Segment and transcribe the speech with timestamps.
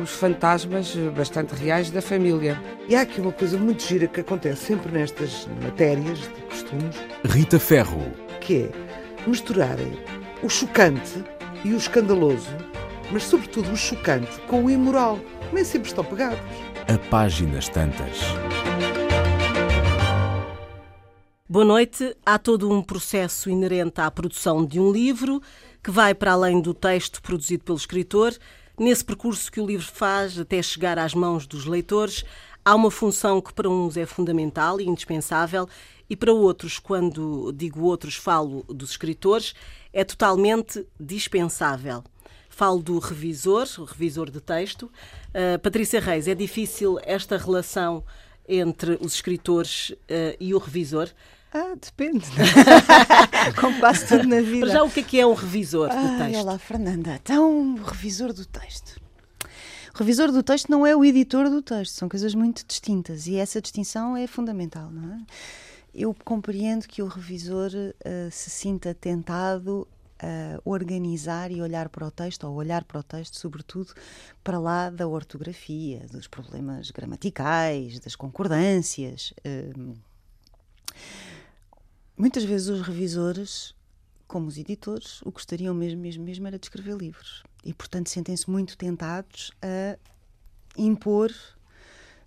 [0.00, 2.60] os fantasmas bastante reais da família.
[2.88, 6.96] E há aqui uma coisa muito gira que acontece sempre nestas matérias de costumes.
[7.24, 8.00] Rita Ferro.
[8.40, 8.70] Que é
[9.26, 9.92] misturarem
[10.42, 11.24] o chocante
[11.64, 12.50] e o escandaloso,
[13.12, 15.18] mas sobretudo o chocante com o imoral.
[15.52, 16.40] Nem sempre estão pegados.
[16.88, 18.18] A páginas tantas.
[21.48, 22.16] Boa noite.
[22.24, 25.42] Há todo um processo inerente à produção de um livro
[25.82, 28.32] que vai para além do texto produzido pelo escritor
[28.78, 32.24] Nesse percurso que o livro faz até chegar às mãos dos leitores,
[32.64, 35.68] há uma função que para uns é fundamental e indispensável
[36.08, 39.54] e para outros, quando digo outros, falo dos escritores,
[39.92, 42.04] é totalmente dispensável.
[42.48, 44.90] Falo do revisor, o revisor de texto.
[45.28, 48.04] Uh, Patrícia Reis, é difícil esta relação
[48.46, 51.08] entre os escritores uh, e o revisor?
[51.54, 52.26] Ah, depende.
[53.60, 54.66] Como quase tudo na vida.
[54.66, 56.40] Para já, o que é que é um revisor ah, do texto?
[56.40, 57.20] Olá, Fernanda.
[57.22, 58.98] Então, o revisor do texto.
[59.94, 63.36] O revisor do texto não é o editor do texto, são coisas muito distintas e
[63.36, 65.20] essa distinção é fundamental, não é?
[65.94, 69.86] Eu compreendo que o revisor uh, se sinta tentado
[70.18, 73.92] a organizar e olhar para o texto, ou olhar para o texto, sobretudo,
[74.42, 79.34] para lá da ortografia, dos problemas gramaticais, das concordâncias.
[79.44, 79.94] Uh,
[82.22, 83.74] Muitas vezes os revisores,
[84.28, 87.42] como os editores, o gostariam mesmo, mesmo, mesmo era de escrever livros.
[87.64, 89.98] E, portanto, sentem-se muito tentados a
[90.78, 91.32] impor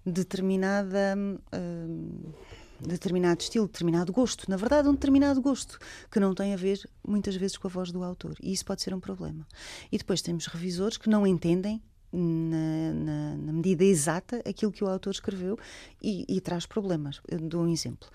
[0.06, 1.16] determinada.
[1.48, 2.34] Uh,
[2.78, 4.50] determinado estilo, determinado gosto.
[4.50, 5.80] Na verdade, um determinado gosto
[6.12, 8.36] que não tem a ver muitas vezes com a voz do autor.
[8.44, 9.48] E isso pode ser um problema.
[9.90, 11.82] E depois temos revisores que não entendem.
[12.12, 15.58] Na, na, na medida exata aquilo que o autor escreveu
[16.02, 17.22] e, e traz problemas.
[17.28, 18.10] Eu dou um exemplo.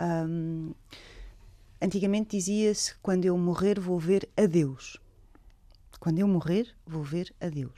[0.00, 0.72] Um,
[1.82, 5.00] Antigamente dizia-se: quando eu morrer, vou ver a Deus.
[5.98, 7.72] Quando eu morrer, vou ver a Deus.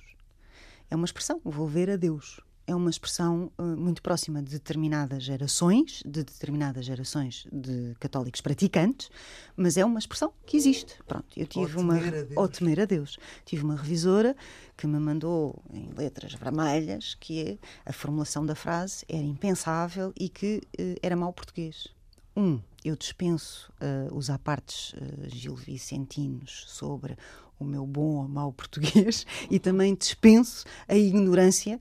[0.91, 2.39] É uma expressão, vou ver a Deus.
[2.67, 9.11] É uma expressão uh, muito próxima de determinadas gerações, de determinadas gerações de católicos praticantes,
[9.57, 10.99] mas é uma expressão que existe.
[11.07, 11.99] Pronto, eu tive ou uma
[12.37, 13.19] ou temer a Deus.
[13.45, 14.37] Tive uma revisora
[14.77, 20.29] que me mandou em letras vermelhas que é, a formulação da frase era impensável e
[20.29, 21.89] que uh, era mau português.
[22.37, 27.17] Um, eu dispenso uh, os apartes uh, gilvicentinos sobre
[27.59, 31.81] o meu bom ou mau português e também dispenso a ignorância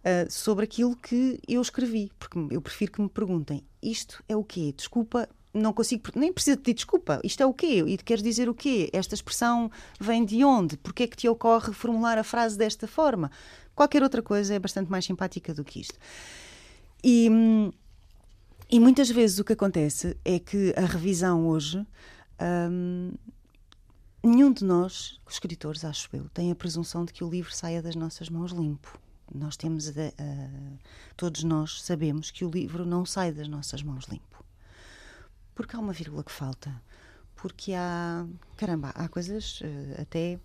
[0.00, 4.42] uh, sobre aquilo que eu escrevi, porque eu prefiro que me perguntem: isto é o
[4.42, 4.72] quê?
[4.74, 7.20] Desculpa, não consigo, nem preciso pedir desculpa.
[7.22, 7.84] Isto é o quê?
[7.86, 8.88] E queres dizer o quê?
[8.92, 9.70] Esta expressão
[10.00, 10.78] vem de onde?
[10.78, 13.30] Porquê é que te ocorre formular a frase desta forma?
[13.74, 15.98] Qualquer outra coisa é bastante mais simpática do que isto.
[17.04, 17.28] E.
[17.30, 17.70] Hum,
[18.70, 21.86] e muitas vezes o que acontece é que a revisão hoje.
[22.70, 23.14] Hum,
[24.22, 27.80] nenhum de nós, os escritores, acho eu, tem a presunção de que o livro saia
[27.80, 29.00] das nossas mãos limpo.
[29.34, 29.88] Nós temos.
[29.88, 29.92] A,
[31.16, 34.44] todos nós sabemos que o livro não sai das nossas mãos limpo.
[35.54, 36.70] Porque há uma vírgula que falta.
[37.36, 38.26] Porque há.
[38.56, 40.38] Caramba, há coisas uh, até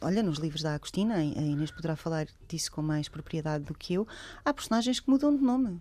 [0.00, 3.94] olha, nos livros da Agostina, a Inês poderá falar disso com mais propriedade do que
[3.94, 4.06] eu,
[4.44, 5.80] há personagens que mudam de nome.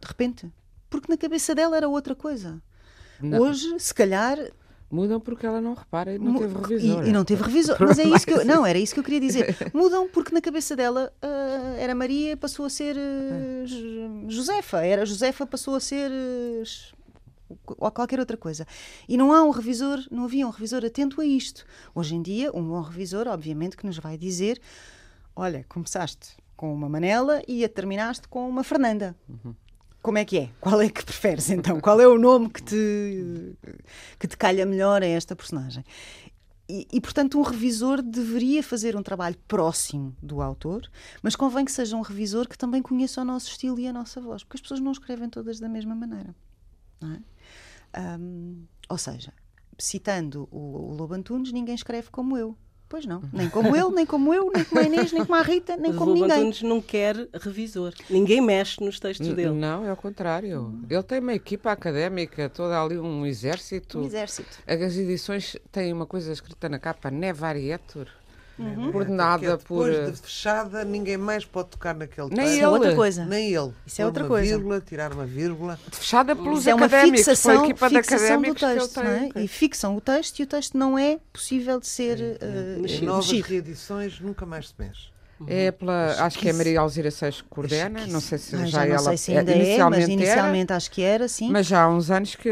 [0.00, 0.52] De repente
[0.88, 2.62] porque na cabeça dela era outra coisa.
[3.20, 3.40] Não.
[3.40, 4.38] Hoje, se calhar,
[4.90, 7.04] Mudam porque ela não repara e não teve revisor.
[7.04, 7.76] E, e não teve revisor.
[7.86, 9.54] Mas é isso que eu, não, era isso que eu queria dizer.
[9.74, 14.84] Mudam porque na cabeça dela uh, era Maria passou a ser uh, Josefa.
[14.84, 18.66] Era Josefa passou a ser uh, ou qualquer outra coisa.
[19.06, 21.66] E não há um revisor, não havia um revisor atento a isto.
[21.94, 24.58] Hoje em dia, um bom revisor, obviamente, que nos vai dizer:
[25.36, 29.14] olha, começaste com uma Manela e a terminaste com uma Fernanda.
[29.28, 29.54] Uhum
[30.08, 30.50] como é que é?
[30.58, 31.78] Qual é que preferes então?
[31.80, 33.54] Qual é o nome que te,
[34.18, 35.84] que te calha melhor a esta personagem?
[36.66, 40.90] E, e, portanto, um revisor deveria fazer um trabalho próximo do autor,
[41.22, 44.18] mas convém que seja um revisor que também conheça o nosso estilo e a nossa
[44.18, 46.34] voz, porque as pessoas não escrevem todas da mesma maneira.
[47.02, 48.18] É?
[48.18, 49.34] Um, ou seja,
[49.78, 52.56] citando o, o Lobo Antunes, ninguém escreve como eu.
[52.88, 55.42] Pois não, nem como ele, nem como eu, nem como a Inês, nem como a
[55.42, 56.30] Rita, nem como ninguém.
[56.30, 57.92] O Antunes não quer revisor.
[58.08, 59.50] Ninguém mexe nos textos dele.
[59.50, 60.74] Não, é o contrário.
[60.88, 63.98] Ele tem uma equipa académica, toda ali um exército.
[63.98, 64.58] Um exército.
[64.66, 68.08] As edições têm uma coisa escrita na capa, Nevarietur.
[68.58, 68.90] Uhum.
[68.92, 72.52] Coordenada Porque depois por- de fechada, ninguém mais pode tocar naquele Nem texto.
[72.54, 72.96] Isso é outra ele.
[72.96, 73.24] coisa.
[73.24, 73.72] Nem ele.
[73.86, 74.54] Isso é outra uma coisa.
[74.56, 75.78] vírgula, tirar uma vírgula.
[75.92, 78.96] Fechada pelos Isso é uma académicos, fixação, pela equipa de fixação do académicos ele texto,
[78.96, 79.30] não é?
[79.44, 82.18] E fixam o texto e o texto não é possível de ser
[82.76, 83.06] Em mexido.
[83.06, 83.48] novas mexido.
[83.48, 85.08] reedições nunca mais se mexe.
[85.46, 86.52] É pela, acho que é a Esquisse.
[86.56, 89.32] Maria Alzira Seixas que coordena, não sei se Ah, já, já não ela sei se
[89.32, 91.50] é- ainda é, mas inicialmente era, inicialmente acho que era, sim.
[91.50, 92.50] Mas já há uns anos que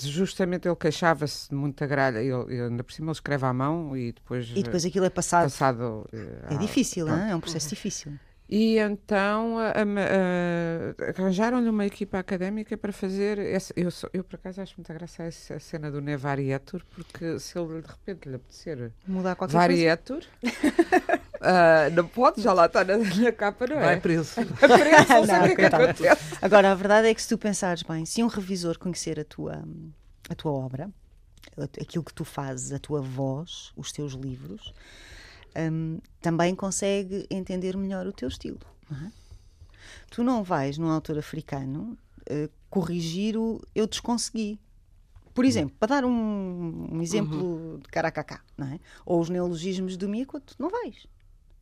[0.00, 4.12] justamente ele queixava-se de muita gralha, ele, ainda por cima ele escreve à mão e
[4.12, 5.44] depois, E depois aquilo é passado.
[5.44, 6.08] passado.
[6.12, 7.30] eh, É difícil, é?
[7.32, 8.12] é um processo difícil.
[8.46, 9.56] E então
[11.16, 13.38] arranjaram-lhe uma equipa académica para fazer.
[13.74, 17.80] eu, sou- eu, por acaso, acho muita graça essa cena do Nevarietur, porque se ele
[17.80, 20.28] de repente lhe apetecer Mudar qualquer coisa.
[21.44, 23.80] Ah, não pode, já lá está na, na capa, não é?
[23.84, 24.32] Vai preso.
[24.40, 26.04] A preço, não sei Não, o que é que.
[26.42, 29.62] Agora, a verdade é que se tu pensares bem, se um revisor conhecer a tua,
[30.28, 30.90] a tua obra,
[31.80, 34.72] aquilo que tu fazes, a tua voz, os teus livros,
[35.56, 38.60] hum, também consegue entender melhor o teu estilo.
[38.90, 39.12] não é?
[40.10, 44.58] Tu não vais num autor africano eh, corrigir o eu desconsegui.
[45.34, 48.78] Por exemplo, para dar um, um exemplo de caracacá, não é?
[49.04, 51.06] Ou os neologismos do Miyakoto, não vais.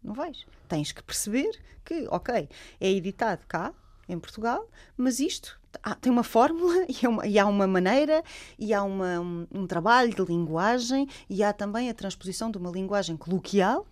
[0.02, 0.44] Não vais.
[0.68, 1.50] Tens que perceber
[1.84, 2.48] que, ok,
[2.80, 3.72] é editado cá,
[4.08, 8.22] em Portugal, mas isto há- tem uma fórmula e, é uma- e há uma maneira
[8.58, 12.70] e há uma- um, um trabalho de linguagem e há também a transposição de uma
[12.70, 13.86] linguagem coloquial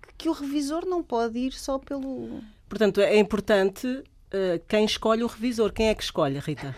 [0.00, 2.40] que, que o revisor não pode ir só pelo.
[2.68, 5.72] Portanto, é importante eh, quem escolhe o revisor.
[5.72, 6.74] Quem é que escolhe, Rita?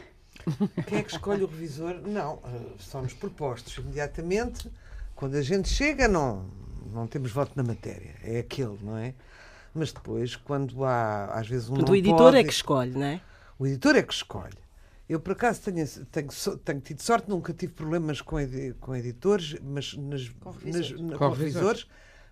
[0.86, 2.00] Quem é que escolhe o revisor?
[2.06, 4.70] Não, eh, são-nos propostos imediatamente.
[5.14, 6.46] Quando a gente chega, não,
[6.92, 8.14] não temos voto na matéria.
[8.22, 9.14] É aquele, não é?
[9.74, 12.90] Mas depois, quando há, às vezes, um Portanto, não o editor pode, é que escolhe,
[12.92, 13.20] não é?
[13.58, 14.58] O editor é que escolhe.
[15.08, 16.28] Eu, por acaso, tenho, tenho,
[16.64, 20.30] tenho tido sorte, nunca tive problemas com, edi- com editores, mas nas,
[20.64, 21.86] nas- na- Com com revisores,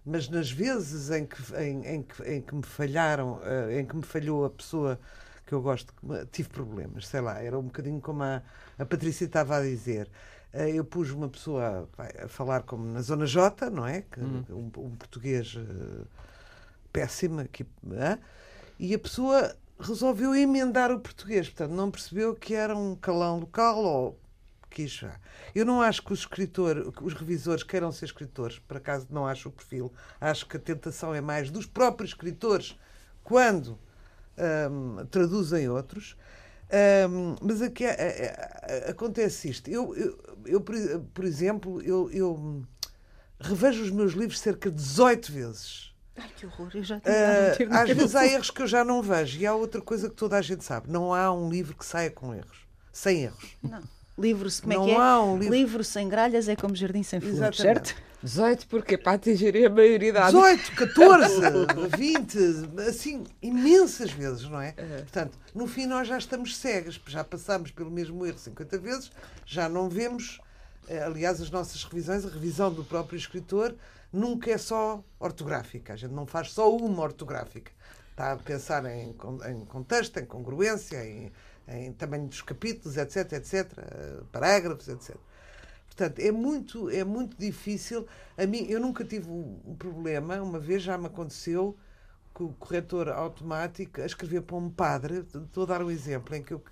[0.05, 3.97] mas nas vezes em que, em, em que, em que me falharam, eh, em que
[3.97, 5.01] me falhou a pessoa
[5.47, 5.93] que eu gosto,
[6.33, 8.43] tive problemas, sei lá, era um bocadinho como a,
[8.79, 10.09] a Patrícia estava a dizer.
[10.53, 11.89] Eh, Eu pus uma pessoa
[12.25, 14.03] a falar como na Zona J, não é?
[14.03, 16.05] Que, um, um português eh,
[16.93, 18.19] péssimo, aqui, hã?
[18.79, 23.79] e a pessoa resolveu emendar o português, portanto não percebeu que era um calão local
[23.85, 24.19] ou
[24.71, 25.19] quis já.
[25.55, 29.49] Eu não acho que os escritores, os revisores queiram ser escritores, por acaso não acho
[29.49, 29.93] o perfil.
[30.21, 32.79] Acho que a tentação é mais dos próprios escritores
[33.25, 33.79] quando
[34.71, 36.17] hum, traduzem outros.
[37.09, 39.69] Hum, mas aqui é- é- é- acontece isto.
[39.71, 40.75] Eu, eu, eu, por,
[41.15, 42.63] por exemplo, eu, eu
[43.41, 45.93] revejo os meus livros cerca de 18 vezes.
[46.17, 49.39] Ai, que horror, eu já Ah, às vezes há erros que eu já não vejo
[49.39, 52.11] e há outra coisa que toda a gente sabe: não há um livro que saia
[52.11, 53.57] com erros, sem erros.
[53.63, 53.83] Não.
[54.19, 54.97] Livro, como é Não que é?
[54.97, 57.95] há um livro- livro sem gralhas é como jardim sem flores, certo?
[58.27, 60.33] 18 porque para atingir a maioridade.
[60.33, 61.41] 18, 14,
[61.97, 64.73] 20, assim, imensas vezes, não é?
[64.73, 69.13] Portanto, no fim nós já estamos cegas, já passamos pelo mesmo erro 50 vezes,
[69.47, 70.41] já não vemos.
[70.89, 73.75] eh, Aliás, as nossas revisões, a revisão do próprio escritor,
[74.13, 75.93] nunca é só ortográfica.
[75.93, 77.71] A gente não faz só uma ortográfica.
[78.11, 79.11] Está a pensar em,
[79.51, 81.31] em contexto, em congruência, em,
[81.69, 85.15] em tamanho dos capítulos, etc, etc, eh, parágrafos, etc.
[85.97, 88.07] Portanto, é muito, é muito difícil.
[88.37, 91.77] A mim, eu nunca tive um problema, uma vez já me aconteceu
[92.35, 96.43] que o corretor automático a escrever para um padre, estou a dar um exemplo em
[96.43, 96.63] que, eu,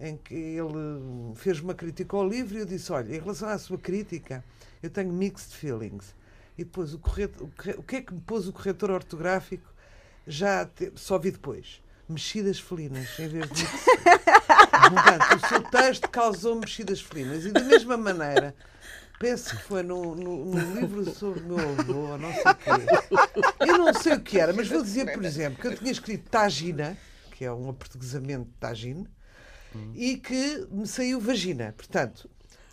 [0.00, 3.58] em que ele fez uma crítica ao livro e eu disse, olha, em relação à
[3.58, 4.44] sua crítica,
[4.82, 6.14] eu tenho mixed feelings.
[6.58, 9.72] E depois o, corretor, o, corre- o que é que me pôs o corretor ortográfico?
[10.26, 11.80] Já te- só vi depois.
[12.08, 13.64] Mexidas felinas, em vez de
[14.88, 17.44] Portanto, o seu texto causou mexidas felinas.
[17.44, 18.54] E da mesma maneira,
[19.18, 23.66] penso que foi no, no, no livro sobre o meu avô, não sei o quê.
[23.66, 26.30] Eu não sei o que era, mas vou dizer, por exemplo, que eu tinha escrito
[26.30, 26.96] Tagina,
[27.32, 29.06] que é um aportuguesamento de Tagine,
[29.94, 31.74] e que me saiu vagina.
[31.76, 32.28] Portanto,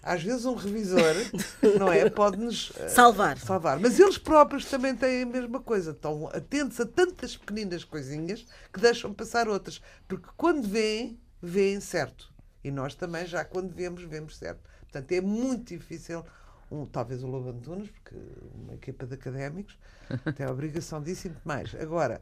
[0.06, 1.16] às vezes um revisor,
[1.80, 3.40] não é, pode-nos eh, Salvar.
[3.40, 3.80] salvar.
[3.80, 5.92] Mas eles próprios também têm a mesma coisa.
[5.92, 9.82] Estão atentos a tantas pequeninas coisinhas que deixam passar outras.
[10.08, 12.32] Porque quando veem, veem certo.
[12.64, 14.62] E nós também, já quando vemos, vemos certo.
[14.82, 16.24] Portanto, é muito difícil,
[16.72, 18.16] um, talvez o Lobo Antunes, porque
[18.54, 19.76] uma equipa de académicos
[20.38, 21.74] tem a obrigação disso e muito mais.
[21.74, 22.22] Agora,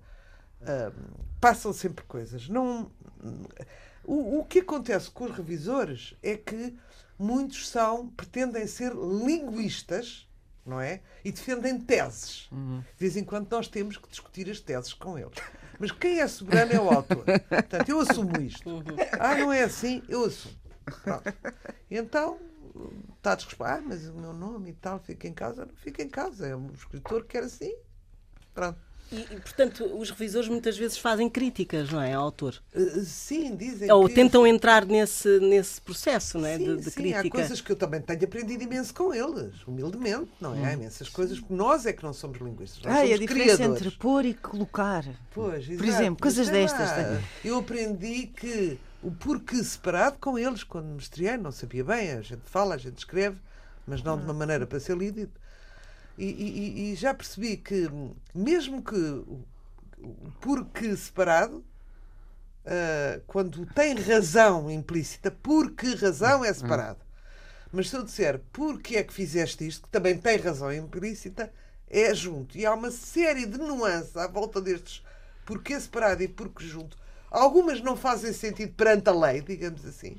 [0.61, 2.47] hum, passam sempre coisas.
[2.47, 2.89] Não,
[4.05, 6.73] o, o que acontece com os revisores é que
[7.17, 10.27] muitos são, pretendem ser linguistas,
[10.65, 11.01] não é?
[11.23, 12.49] E defendem teses.
[12.51, 15.37] De vez em quando nós temos que discutir as teses com eles.
[15.79, 17.25] Mas quem é soberano é o autor.
[17.25, 18.83] Portanto, eu assumo isto.
[19.19, 20.01] Ah, não é assim?
[20.07, 20.55] Eu assumo.
[21.03, 21.33] Pronto.
[21.89, 22.39] Então,
[23.17, 23.79] está desrespeitado.
[23.79, 25.65] Ah, mas o meu nome e tal fica em casa.
[25.65, 26.47] Não fica em casa.
[26.47, 27.75] É um escritor que quer assim.
[28.53, 28.79] Pronto.
[29.13, 32.59] E, e, portanto, os revisores muitas vezes fazem críticas, não é, ao autor?
[32.75, 34.15] Uh, sim, dizem Ou que...
[34.15, 37.27] tentam entrar nesse, nesse processo, não é, sim, de, de sim, crítica.
[37.27, 40.65] Há coisas que eu também tenho aprendido imenso com eles, humildemente, não é?
[40.65, 42.81] Há imensas coisas que nós é que não somos linguistas.
[42.83, 43.81] Nós Ah, somos e a diferença criadores.
[43.85, 45.05] entre pôr e colocar.
[45.31, 45.85] Pois, Por exato.
[45.89, 46.89] exemplo, coisas Mas destas.
[46.89, 47.21] lá?
[47.45, 52.21] Eu aprendi que o porquê separado com eles, quando me estreiei, não sabia bem, a
[52.21, 53.37] gente fala, a gente escreve,
[53.85, 55.29] mas não de uma maneira para ser lido.
[56.17, 57.89] E, e- e já percebi que,
[58.33, 58.95] mesmo que
[60.41, 61.63] porquê separado,
[62.65, 66.99] ah, quando tem razão implícita, por que razão é separado.
[67.71, 71.51] Mas se eu disser porque é que fizeste isto, que também tem razão implícita,
[71.89, 72.57] é junto.
[72.57, 75.03] E há uma série de nuances à volta destes
[75.45, 76.97] porquê separado e porquê junto.
[77.31, 80.17] Algumas não fazem sentido perante a lei, digamos assim,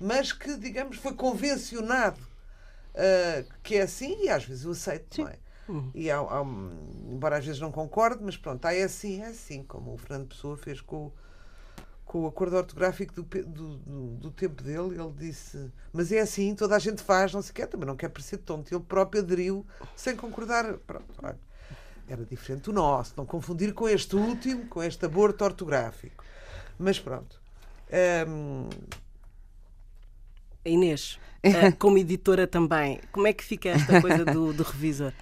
[0.00, 2.18] mas que, digamos, foi convencionado
[3.00, 5.38] ah, que é assim e às vezes eu aceito, não é?
[5.94, 6.42] E há, há
[7.08, 10.56] embora às vezes não concorde, mas pronto, é assim, é assim, como o Fernando Pessoa
[10.56, 11.12] fez com o,
[12.04, 16.54] com o acordo ortográfico do, do, do, do tempo dele, ele disse, mas é assim,
[16.56, 18.74] toda a gente faz, não o quê, também não quer parecer tonto.
[18.74, 19.64] Ele próprio aderiu
[19.94, 20.74] sem concordar.
[20.78, 21.38] Pronto, olha,
[22.08, 26.24] era diferente do nosso, não confundir com este último, com este aborto ortográfico.
[26.76, 27.40] Mas pronto.
[28.28, 28.68] Hum,
[30.64, 35.12] A Inês, eh, como editora também, como é que fica esta coisa do, do revisor?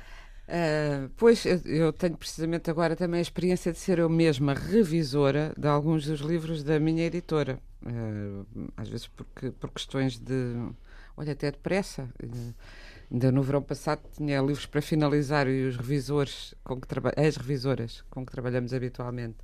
[0.48, 5.52] Ah, pois, eu- eu tenho precisamente agora também a experiência de ser eu mesma revisora
[5.56, 7.60] de alguns dos livros da minha editora.
[7.84, 8.44] Ah,
[8.76, 10.54] às vezes porque, por questões de.
[11.16, 12.08] Olha, até depressa.
[12.22, 12.54] Uh,
[13.10, 18.04] ainda no verão passado tinha livros para finalizar e os revisores, com que as revisoras
[18.10, 19.36] com que trabalhamos habitualmente,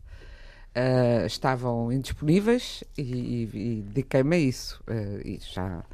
[0.75, 4.83] ah, estavam indisponíveis e, e- e dediquei-me a isso.
[4.87, 5.85] Ah, e já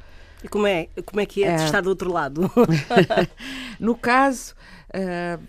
[0.43, 1.65] E como é, como é que é, de É.
[1.65, 2.49] estar do outro lado?
[3.79, 4.55] No caso,
[4.93, 5.39] eh,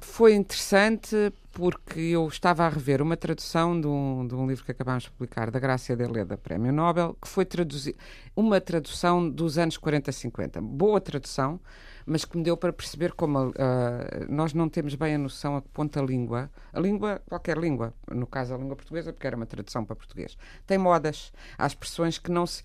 [0.00, 4.70] foi interessante porque eu estava a rever uma tradução de um, de um livro que
[4.72, 7.94] acabámos de publicar, da Grácia de Leda, Prémio Nobel, que foi traduzir
[8.34, 10.60] uma tradução dos anos 40-50.
[10.62, 11.60] Boa tradução,
[12.06, 15.62] mas que me deu para perceber como eh, nós não temos bem a noção a
[15.62, 19.36] que ponto a língua, a língua, qualquer língua, no caso a língua portuguesa, porque era
[19.36, 22.62] uma tradução para português, tem modas, há expressões que não se.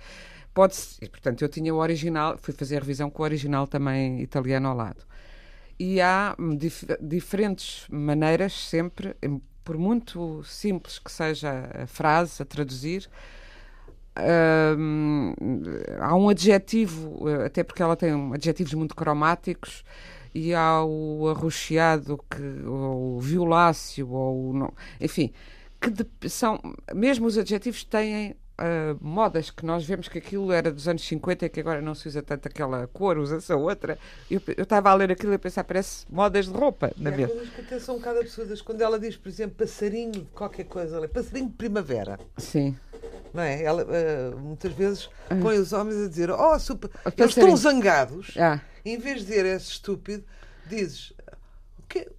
[0.53, 4.21] Pode e, portanto, eu tinha o original, fui fazer a revisão com o original também
[4.21, 5.05] italiano ao lado.
[5.79, 12.45] E há dif- diferentes maneiras, sempre, em- por muito simples que seja a frase a
[12.45, 13.07] traduzir,
[14.77, 15.33] hum,
[15.99, 19.83] há um adjetivo, eh, até porque ela tem adjetivos muito cromáticos,
[20.33, 25.31] e há o arroxeado, que, ou o violáceo, ou não, enfim,
[25.81, 26.59] que de- são,
[26.93, 31.45] mesmo os adjetivos têm ah, modas que nós vemos que aquilo era dos anos 50
[31.45, 33.99] e que agora não se usa tanto aquela cor, usa-se a outra.
[34.29, 37.27] Eu estava a ler aquilo e a pensar, parece modas de roupa, na mesma.
[37.35, 38.59] coisas que até são um bocado absurdas.
[38.61, 42.19] Quando ela diz, por exemplo, passarinho de qualquer coisa, ali, passarinho de primavera.
[42.37, 42.75] Sim.
[43.37, 43.61] Não é?
[43.61, 45.09] Ela ah, muitas vezes
[45.43, 46.89] põe os homens a dizer: Oh, super.
[47.15, 48.35] Eles estão zangados.
[48.35, 50.23] Ah, Em vez de dizer és estúpido,
[50.65, 51.13] dizes
[51.77, 52.09] o quê?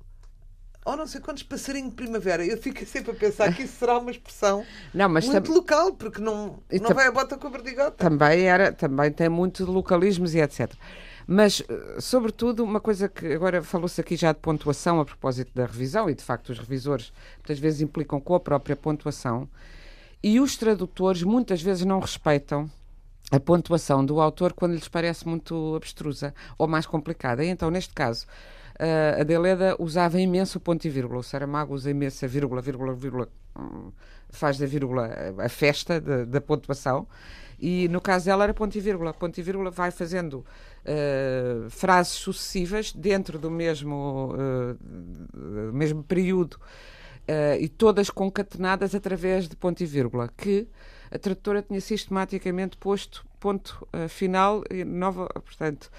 [0.84, 2.46] Ou não sei quantos passarinho de primavera.
[2.46, 6.62] Eu fico sempre a pensar que isso será uma expressão não, muito local, porque não,
[6.70, 7.90] E não vai a bota com a berdigota.
[7.90, 10.72] também, era, também tem muito de localismos e etc.
[11.26, 15.66] Mas, eh, sobretudo, uma coisa que agora falou-se aqui já de pontuação a propósito da
[15.66, 19.46] revisão, e de facto os revisores muitas vezes implicam com a própria pontuação,
[20.22, 22.70] e os tradutores muitas vezes não respeitam
[23.30, 27.44] a pontuação do autor quando lhes parece muito abstrusa ou mais complicada.
[27.44, 28.26] E então, neste caso,
[28.78, 32.94] eh, a Deleda usava imenso ponto e vírgula, o Saramago usa imenso a vírgula, vírgula,
[32.94, 33.92] vírgula, hum,
[34.30, 37.06] faz da vírgula a festa da, pontuação.
[37.60, 39.12] E no caso dela era ponto e vírgula.
[39.12, 40.44] Ponto e vírgula vai fazendo
[40.84, 46.58] eh, frases sucessivas dentro do mesmo, eh, mesmo período
[47.28, 50.66] eh, e todas concatenadas através de ponto e vírgula, que
[51.10, 55.90] a tradutora tinha sistematicamente posto ponto eh, final e nova, portanto,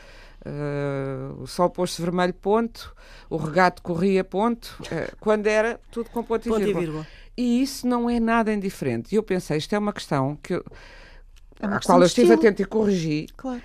[0.45, 2.95] eh, o sol posto vermelho, ponto,
[3.29, 4.77] o regato corria, ponto,
[5.19, 6.81] quando era tudo com ponto, Ponto e e vírgula.
[6.85, 7.07] vírgula.
[7.37, 9.13] E isso não é nada indiferente.
[9.13, 10.65] E eu pensei, isto é uma questão que eu,
[11.61, 13.61] É uma à questão qual eu estive atento e corrigi, Claro.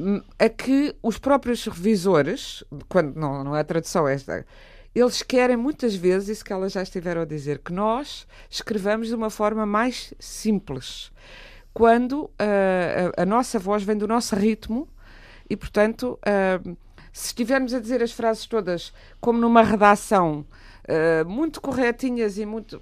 [0.00, 4.44] hum, a que os próprios revisores, quando não, não é a tradução esta,
[4.94, 9.14] eles querem muitas vezes, isso que elas já estiveram a dizer, que nós escrevamos de
[9.14, 11.10] uma forma mais simples.
[11.72, 14.88] Quando ah, a, a nossa voz vem do nosso ritmo
[15.50, 16.60] e, portanto, ah,
[17.12, 20.46] se estivermos a dizer as frases todas como numa redação
[20.88, 22.80] ah, muito corretinhas e muito.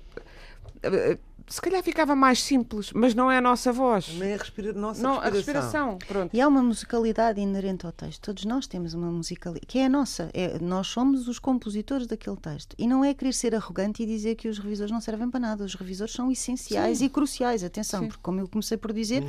[1.52, 4.08] Se calhar ficava mais simples, mas não é a nossa voz.
[4.16, 4.72] Nem a respira...
[4.72, 5.96] nossa não, a respiração.
[5.96, 5.98] respiração.
[6.08, 6.34] Pronto.
[6.34, 8.22] E há uma musicalidade inerente ao texto.
[8.22, 10.30] Todos nós temos uma musicalidade, que é a nossa.
[10.32, 12.74] É, nós somos os compositores daquele texto.
[12.78, 15.62] E não é querer ser arrogante e dizer que os revisores não servem para nada.
[15.62, 17.04] Os revisores são essenciais Sim.
[17.04, 17.62] e cruciais.
[17.62, 18.08] Atenção, Sim.
[18.08, 19.22] porque como eu comecei por dizer,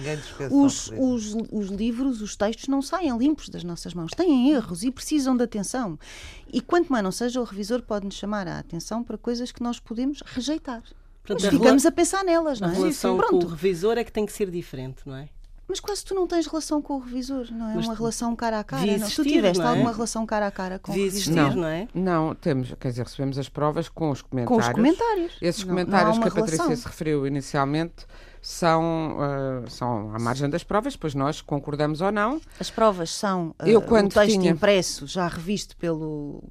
[0.50, 4.12] os, os, os livros, os textos não saem limpos das nossas mãos.
[4.16, 6.00] Têm erros e precisam de atenção.
[6.48, 9.62] E quanto mais não seja, o revisor pode nos chamar a atenção para coisas que
[9.62, 10.84] nós podemos rejeitar.
[11.24, 12.78] Portanto, Mas a ficamos a pensar nelas, A não é?
[12.78, 13.46] relação com Pronto.
[13.46, 15.30] o revisor é que tem que ser diferente, não é?
[15.66, 17.76] Mas quase tu não tens relação com o revisor, não é?
[17.76, 18.82] Mas uma relação cara a cara.
[18.82, 19.08] devia não.
[19.08, 19.70] Tu existir, tiveste não é?
[19.70, 21.56] alguma relação cara a cara com Devia o existir, revisor?
[21.56, 21.62] Não.
[21.62, 21.88] não é?
[21.94, 24.68] Não, temos, quer dizer, recebemos as provas com os Com comentários.
[24.68, 25.38] os comentários.
[25.42, 26.76] Esses Não- comentários que a Patrícia relação.
[26.76, 28.06] se referiu inicialmente
[28.44, 32.42] são, ah, são à margem das provas, pois nós concordamos ou não.
[32.60, 36.44] As provas são uh, Eu, quando o texto tinha- impresso, já revisto pelo.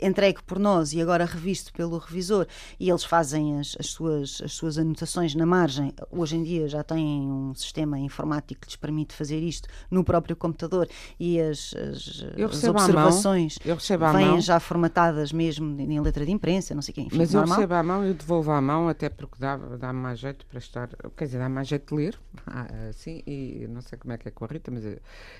[0.00, 2.46] entregue por nós e agora revisto pelo revisor,
[2.78, 5.92] e eles fazem as, as suas, as suas anotações na margem.
[6.10, 10.36] Hoje em dia já têm um sistema informático que lhes permite fazer isto no próprio
[10.36, 10.86] computador
[11.18, 13.56] e as, as, as mão, observações
[14.04, 17.40] à vêm mão, já formatadas mesmo em letra de imprensa, não sei enfim, mas eu
[17.40, 17.56] normal.
[17.56, 20.88] recebo à mão eu devolvo à mão, até porque dá- dá-me mais jeito para estar.
[21.22, 24.26] Quer dizer, dá mais jeito de ler, ah, assim, e não sei como é que
[24.26, 24.82] é com a Rita, mas.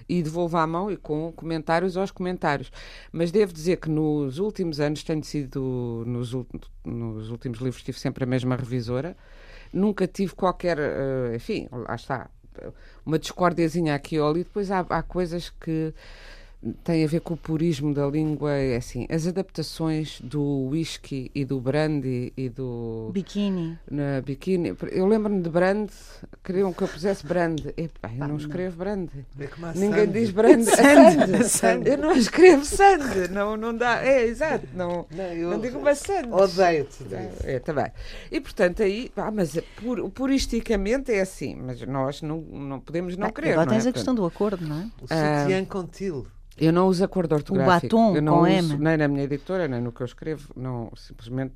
[0.08, 2.70] E devolvo à mão e com comentários aos comentários.
[3.10, 6.04] Mas devo dizer que nos últimos anos tenho sido.
[6.06, 6.32] Nos,
[6.84, 9.16] nos últimos livros tive sempre a mesma revisora.
[9.72, 10.78] Nunca tive qualquer.
[10.78, 12.30] eh, enfim, lá está.
[13.04, 14.44] Uma discórdiazinha aqui ou ali.
[14.44, 15.92] Depois há, há coisas que
[16.84, 18.52] têm a ver com o purismo da língua.
[18.52, 23.78] É assim, as adaptações do whisky e do brandy e do Biquíni.
[23.90, 24.74] na biquíni.
[24.90, 25.90] Eu lembro-me de brand,
[26.44, 27.60] queriam que eu pusesse brand.
[27.76, 28.36] Epá, eu não não.
[28.36, 29.08] escrevo brand.
[29.38, 30.62] É a Ninguém diz brand.
[30.62, 31.44] Sand, Sand.
[31.48, 31.82] sand.
[31.86, 33.28] Eu não escrevo sand.
[33.30, 34.02] Não, não dá.
[34.04, 34.66] É, exato.
[34.74, 36.28] Não, Não, eu não digo uma sand.
[36.30, 37.04] Odeio-te.
[37.04, 37.42] disso.
[37.44, 37.86] É, também.
[38.30, 43.16] E portanto aí, ah, mas é pur, puristicamente é assim, mas nós não, não podemos
[43.16, 43.52] não Ah, querer.
[43.52, 43.76] Agora não é?
[43.76, 44.84] tens a Portanto, questão do acordo, não é?
[45.00, 46.26] O Ah, sutiã com til.
[46.56, 47.96] Eu não uso acordo ortográfico.
[47.96, 48.76] batom eu não com uso, M.
[48.78, 50.52] Nem na minha editora, nem no que eu escrevo.
[50.56, 51.54] Não, simplesmente,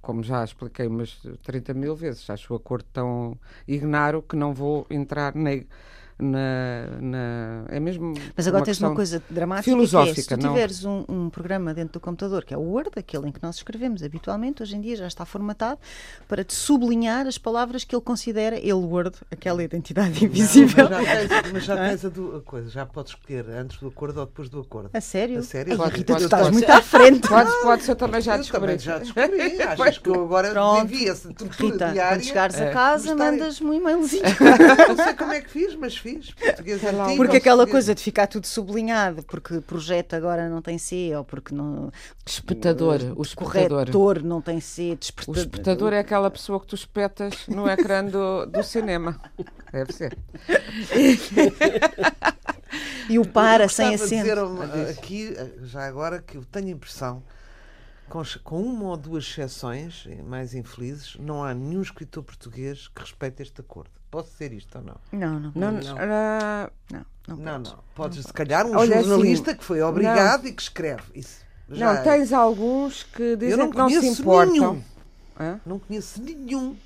[0.00, 4.86] como já expliquei umas 30 mil vezes, acho o acordo tão ignaro que não vou
[4.90, 5.50] entrar na.
[6.20, 8.14] Na, na- é mesmo.
[8.36, 10.52] Mas agora uma tens uma coisa dramática que é, filosófica, se tu não?
[10.52, 13.56] tiveres um, um programa dentro do computador, que é o Word, aquele em que nós
[13.56, 15.78] escrevemos habitualmente, hoje em dia já está formatado
[16.28, 20.88] para te sublinhar as palavras que ele considera, ele Word, aquela identidade invisível.
[20.88, 23.78] Não, mas já tens, mas já tens a, do- a coisa, já podes escolher antes
[23.78, 24.90] do acordo ou depois do acordo.
[24.92, 25.38] A sério?
[25.38, 25.72] A sério?
[25.72, 27.28] Ai, Pode- Rita, pode- tu estás pode- muito à frente.
[27.28, 28.78] Pode, pode ser também já eu também descobri.
[28.78, 29.62] já descobri.
[29.62, 32.16] Achas que eu agora estrutura Rita, diária?
[32.16, 32.68] quando chegares É.
[32.68, 33.38] a casa, Gostarem.
[33.38, 34.22] mandas-me um e-mailzinho.
[34.88, 36.09] Não sei como é que fiz, mas fiz.
[36.18, 40.78] Português antigo, Porque aquela português- coisa de ficar tudo sublinhado, porque projeto agora não tem
[40.78, 41.92] C, ou porque não.
[42.26, 43.68] Espetador, o espetador.
[43.86, 45.42] Corretor não tem C, O despertador.
[45.42, 49.20] espectador é aquela pessoa que tu espetas no ecrã do, do cinema.
[49.72, 50.16] Deve ser.
[53.08, 54.46] E o para sem dizer acento.
[54.46, 57.22] uma- aqui, já agora, que eu tenho a impressão,
[58.10, 63.00] com, com uma ou duas exceções eh, mais infelizes, não há nenhum escritor português que
[63.00, 63.90] respeite este acordo.
[64.10, 64.96] Posso dizer isto ou não?
[65.12, 65.96] Não, não, Não, não.
[65.98, 67.62] ah, Não, não, Não,
[67.94, 68.18] podes.
[68.18, 68.24] não.
[68.24, 71.04] Se calhar, um Olha, jornalista assim, que foi obrigado e que escreve.
[71.14, 71.44] Isso.
[71.68, 72.02] já não, é.
[72.02, 74.52] tens alguns que dizem Eu não que não se conheço importam.
[74.54, 74.84] nenhum.
[75.38, 75.60] Hã?
[75.64, 76.76] Não conheço nenhum.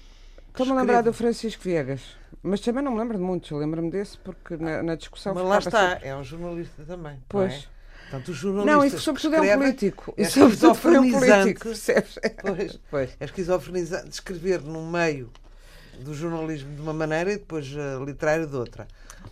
[0.51, 2.01] Estou-me a lembrar do Francisco Viegas.
[2.43, 3.51] Mas também não me lembro de muitos.
[3.51, 5.33] Eu lembro-me desse porque na, na discussão.
[5.35, 7.19] Mas lá está, sempre- é um jornalista também.
[7.29, 7.67] Pois.
[8.15, 8.23] Não, é?
[8.23, 10.15] Portanto, os Não, jornalistas e que sobretudo é um político.
[10.17, 12.19] é E sobretudo foi um político, percebes?
[12.41, 12.79] Pois.
[12.91, 13.11] Pois.
[13.19, 15.31] É esquizofrenizante escrever num meio
[16.01, 18.87] do jornalismo de uma maneira e depois uh, literário de outra.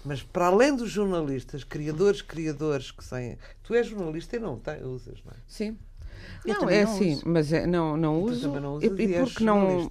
[0.05, 3.39] Mas para além dos jornalistas, criadores, criadores que têm.
[3.63, 5.37] Tu és jornalista e não tem, usas, não é?
[5.47, 5.77] Sim.
[6.45, 7.23] Eu não, é não assim, uso.
[7.27, 8.61] mas é, não, não Tu uso.
[8.61, 9.91] não usas e e porque não.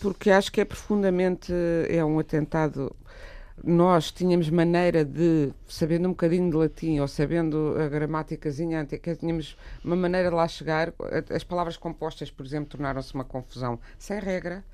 [0.00, 1.52] Porque acho que é profundamente.
[1.88, 2.94] É um atentado.
[3.62, 9.56] Nós tínhamos maneira de, sabendo um bocadinho de latim ou sabendo a gramáticazinha antiga, tínhamos
[9.84, 10.92] uma maneira de lá chegar.
[11.34, 14.64] As palavras compostas, por exemplo, tornaram-se uma confusão sem regra.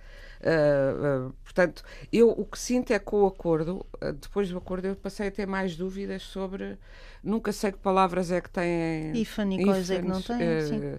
[0.42, 4.56] Ah, ah, portanto, eu o que sinto é que com o acordo, ah, depois do
[4.56, 6.78] acordo, eu passei a ter mais dúvidas sobre.
[7.22, 9.14] Nunca sei que palavras é que têm.
[9.14, 10.98] Ifan e coisa é que não sim.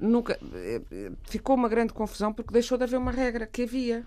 [0.00, 0.38] Nunca.
[0.54, 4.04] eh, Ficou uma grande confusão porque deixou de haver uma regra que havia.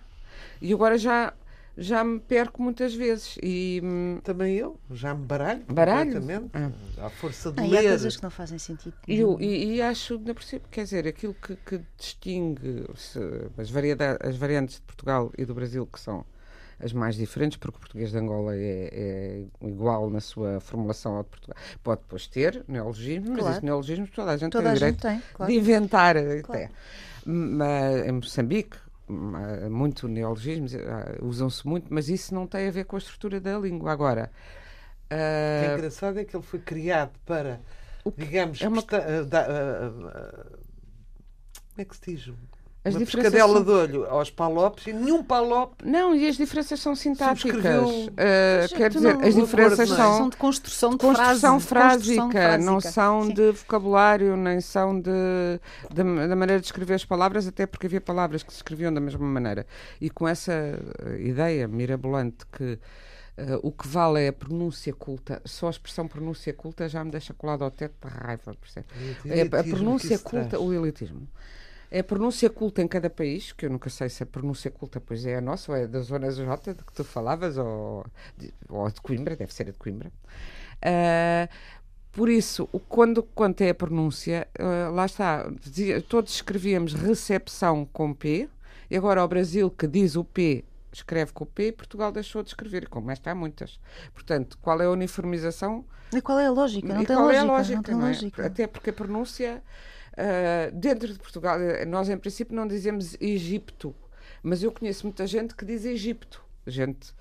[0.62, 1.34] E agora já,
[1.78, 3.38] já me perco muitas vezes.
[3.42, 3.82] E.
[3.84, 5.64] hum, Também eu, já me baralho.
[5.68, 6.14] Baralho?
[6.20, 6.52] completamente.
[6.54, 7.06] Ah.
[7.06, 7.90] À força de Ah, e há ler.
[7.90, 8.94] coisas que não fazem sentido.
[9.08, 13.18] E, eu, e, e acho, por cima, quer dizer, aquilo que, que distingue as,
[13.58, 16.26] as variantes de Portugal e do Brasil, que são
[16.84, 21.24] as mais diferentes, porque o português de Angola é, é igual na sua formulação ao
[21.24, 21.56] de Portugal.
[21.84, 23.52] Pode depois ter neologismos, mas Claro.
[23.52, 25.52] esses neologismos toda a gente Toda tem a o direito gente tem, claro.
[25.52, 26.40] de inventar Claro.
[26.64, 26.72] até.
[27.24, 28.78] Mas, em Moçambique,
[29.70, 33.58] muito neologismos, ah, usam-se muito, mas isso não tem a ver com a estrutura da
[33.60, 33.92] língua.
[33.92, 37.60] Agora, O que é engraçado é que ele foi criado para,
[38.18, 40.46] digamos, é uma- ah, da- ah, ah,
[41.72, 42.30] como é que se diz?
[42.84, 46.36] As uma diferenças pescadela são- de olho aos palopes e nenhum palope não, e as
[46.36, 47.64] diferenças são sintáticas.
[48.18, 50.18] Ah, Tu quer dizer, não- as diferenças não são.
[50.18, 52.92] São de construção de construção frase, de construção frásica, não frásica.
[52.92, 53.34] são Sim.
[53.36, 55.12] de vocabulário, nem são de,
[55.94, 59.00] de- da maneira de escrever as palavras, até porque havia palavras que se escreviam da
[59.00, 59.68] mesma maneira.
[60.00, 62.80] E com essa eh, ideia mirabolante que
[63.38, 67.12] eh, o que vale é a pronúncia culta, só a expressão pronúncia culta já me
[67.12, 68.88] deixa colado ao teto de raiva, percebe?
[69.26, 70.64] É a pronúncia culta, traz.
[70.64, 71.28] o elitismo.
[71.92, 75.02] É a pronúncia culta em cada país, que eu nunca sei se a pronúncia culta
[75.02, 78.06] pois é a nossa, ou é da zona J de que tu falavas, ou
[78.38, 80.12] de, ou de Coimbra, deve ser a de Coimbra.
[80.82, 81.50] Ah,
[82.14, 85.52] por isso, quando, quando é a pronúncia, ah, lá está,
[86.08, 88.50] todos escrevíamos recepção com P,
[88.90, 92.50] e agora o Brasil que diz o P escreve com o P, Portugal deixou de
[92.50, 93.80] escrever, como esta há muitas.
[94.14, 95.86] Portanto, qual é a uniformização?
[96.14, 96.94] E qual é a lógica?
[96.94, 97.46] Não e tem qual lógica.
[97.46, 97.76] é a lógica?
[97.76, 98.08] não tem não é?
[98.08, 98.46] lógica.
[98.46, 99.64] Até porque a pronúncia,
[100.18, 103.96] ah, dentro de Portugal, nós em princípio não dizemos Egipto,
[104.44, 106.44] mas eu conheço muita gente que diz Egipto.
[106.68, 107.14] Gente.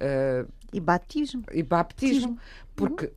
[0.00, 1.44] ah, E batismo.
[1.52, 2.38] e baptismo,
[2.76, 3.12] porque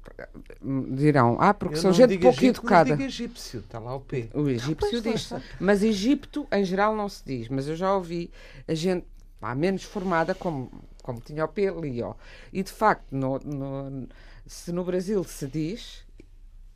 [0.62, 2.90] hum, dirão, ah, porque Eu são gente pouco Egito, mas educada.
[2.92, 4.30] digo egípcio, está lá o P.
[4.34, 5.32] O egípcio diz.
[5.60, 7.50] Mas Egipto, em geral, não se diz.
[7.50, 8.30] Mas eu já ouvi
[8.68, 9.06] a gente
[9.40, 10.72] pá, menos formada, como,
[11.04, 12.12] como tinha o P, lia.
[12.54, 14.08] E de facto, no, no-
[14.46, 16.04] se no Brasil se diz,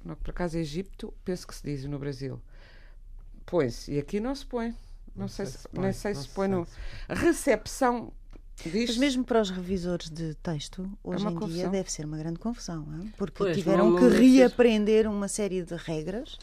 [0.04, 2.42] no, por acaso Egipto, penso que se diz no Brasil.
[3.46, 3.92] Põe-se.
[3.94, 4.76] E aqui não se põe.
[5.16, 6.66] Não, sei, se, põe, nem sei não se se põe no.
[6.66, 8.14] sabe Recepção
[8.64, 8.90] diz.
[8.92, 11.72] Mas mesmo para os revisores de texto, hoje uma em dia confusão.
[11.72, 13.08] deve ser uma grande confusão, não é?
[13.18, 16.38] porque Pois, tiveram não- que não reaprender uma série de regras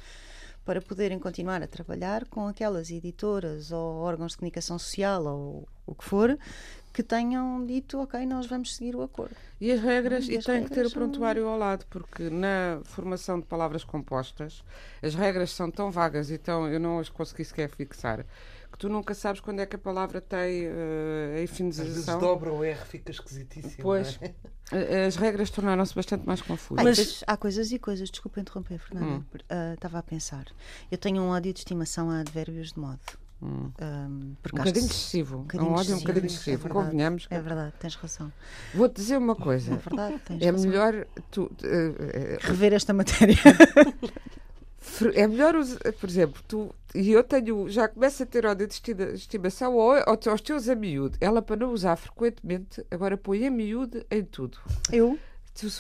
[0.64, 5.94] para poderem continuar a trabalhar com aquelas editoras ou órgãos de comunicação social ou o
[5.94, 6.38] que for
[6.99, 9.37] que tenham dito, ok, nós vamos seguir o acordo.
[9.61, 11.87] E as regras, E e, as tem que ter o regras são- prontuário ao lado,
[11.89, 14.65] porque na formação de palavras compostas,
[15.01, 18.27] as regras são tão vagas e tão, eu não as consegui sequer fixar,
[18.73, 22.19] que tu nunca sabes quando é que a palavra tem eh, a Às vezes infinização.
[22.19, 23.81] dobra o R, fica esquisitíssimo.
[23.81, 24.19] Pois.
[24.21, 24.29] não
[24.81, 25.07] é?
[25.07, 26.85] As regras tornaram-se bastante mais confusas.
[26.85, 29.07] Mas- há coisas e coisas, desculpa interromper, Fernanda.
[29.07, 29.25] Hum.
[29.49, 30.47] Ah, Estava a pensar.
[30.91, 32.99] Eu tenho um ódio de estimação a advérbios de modo.
[33.40, 33.70] Hum.
[33.81, 35.38] Um bocadinho excessivo.
[35.38, 36.62] um É um ódio um excessivo, bocadinho é excessivo.
[36.64, 36.85] verdade.
[36.87, 37.35] Convenhamos que.
[37.35, 38.33] É verdade, tens razão.
[38.74, 39.74] Vou-te dizer uma coisa.
[39.74, 40.68] É verdade, tens É razão.
[40.70, 41.51] melhor tu.
[41.62, 43.37] eh, eh, rever esta matéria.
[45.14, 45.55] É melhor,
[46.01, 50.18] por exemplo, tu e eu tenho, já começo a ter ódio de estima- estimação ao-
[50.27, 51.16] aos teus a miúdo.
[51.20, 54.59] Ela, para não usar frequentemente, agora põe a miúdo em tudo.
[54.90, 55.18] Eu?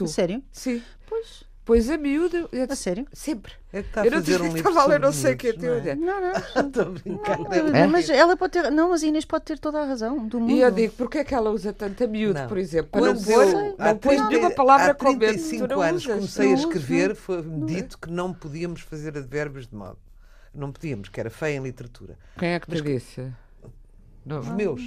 [0.06, 0.42] Sério?
[0.52, 0.82] Sim.
[1.08, 1.42] Pois.
[1.68, 2.48] Pois a miúdo.
[2.50, 3.06] eu A sério?
[3.12, 3.52] Sempre.
[3.70, 5.34] É que está a eu não fazer disse um que estava a ler, não sei
[5.34, 5.94] o que é não é?
[5.94, 6.32] Não, não.
[6.66, 7.38] Estou a brincar.
[7.38, 8.70] Não, Mas ela pode ter.
[8.70, 10.50] Não, mas a Inês pode ter toda a razão do mundo.
[10.50, 12.48] E eu digo, porquê é que ela usa tanto a miúdo, Não.
[12.48, 12.90] por exemplo?
[12.90, 15.66] Para não pôr, eu, há não pões 30 nenhuma palavra há com medo, tu 35
[15.66, 16.14] não anos usas.
[16.16, 17.16] comecei Não a escrever, não.
[17.16, 19.98] foi-me dito que não podíamos fazer advérbios de modo.
[20.54, 22.16] Não podíamos, que era feio em literatura.
[22.38, 23.30] Quem é que te disse?
[24.24, 24.80] Não, Os meus.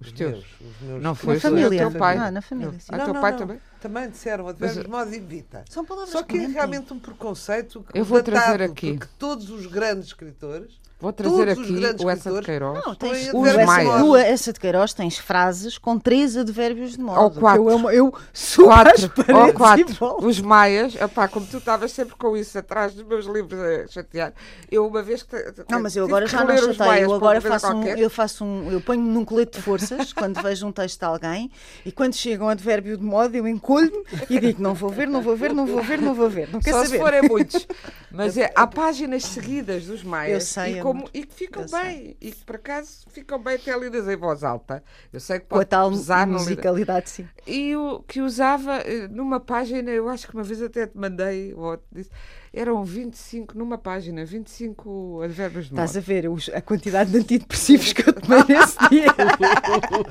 [0.00, 0.32] Os teus.
[0.32, 0.44] meus.
[0.44, 1.86] Os meus Não Na foi família.
[1.86, 2.16] o teu pai.
[2.16, 2.86] Ah, na família, sim.
[2.90, 3.38] Ah, Não, teu não, pai não.
[3.38, 3.60] também?
[3.84, 5.62] Também disseram advérbios de modo evita.
[5.68, 8.94] São palavras Só que é realmente um preconceito Eu vou trazer aqui.
[8.94, 12.82] Porque todos os grandes escritores Vou trazer Todos os aqui o Essa de Queiroz.
[12.86, 14.04] Não, tens Põe tu, advérbios essa, de modo.
[14.04, 17.20] tu, essa de Queiroz, tens frases com três advérbios de modo.
[17.20, 17.62] Ou quatro.
[17.62, 20.26] Eu, amo- eu às Quatro, ou quatro.
[20.26, 24.32] Os maias, opá, como tu estavas sempre com isso atrás dos meus livros a chatear,
[24.70, 25.36] eu uma vez que.
[25.68, 26.78] Não, mas eu agora já não os chateio.
[26.78, 30.40] Maias Eu agora faço um, eu faço um, eu ponho num colete de forças quando
[30.40, 31.50] vejo um texto de alguém
[31.84, 33.46] e quando chega um advérbio de modo eu
[33.80, 36.48] encolho-me e digo não vou ver, não vou ver, não vou ver, não vou ver.
[36.50, 36.90] Não quer Só saber.
[36.90, 37.66] se forem muitos.
[38.10, 41.68] Mas é, há páginas seguidas dos Maias sei, e, é como, e que ficam eu
[41.68, 41.80] sei.
[41.80, 42.16] bem.
[42.20, 44.82] E que por acaso ficam bem até lidas em voz alta.
[45.12, 47.28] Eu sei que Com a pode tal pesar musicalidade, sim.
[47.46, 51.52] E o que usava eh, numa página, eu acho que uma vez até te mandei,
[51.54, 52.10] ou disse,
[52.54, 55.98] eram 25, numa página, 25 advérbios de Estás modo.
[55.98, 59.06] a ver os- a quantidade de antidepressivos que eu tomei nesse dia.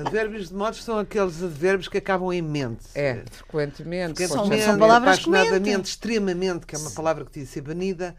[0.04, 2.84] Advérbios de modos são aqueles advérbios que acabam em mente.
[2.94, 4.14] É, frequentemente.
[4.14, 7.60] Porque São- são palavras que apaixonadamente, extremamente, que é uma palavra que tinha de ser
[7.62, 8.14] banida,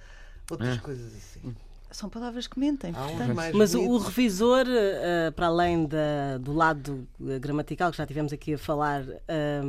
[0.49, 0.81] outras É.
[0.81, 1.55] coisas assim.
[1.91, 3.53] São palavras que mentem, portanto.
[3.53, 8.55] Mas o, revisor, eh, para além da- do lado eh, gramatical que já tivemos aqui
[8.55, 9.61] a falar, eh,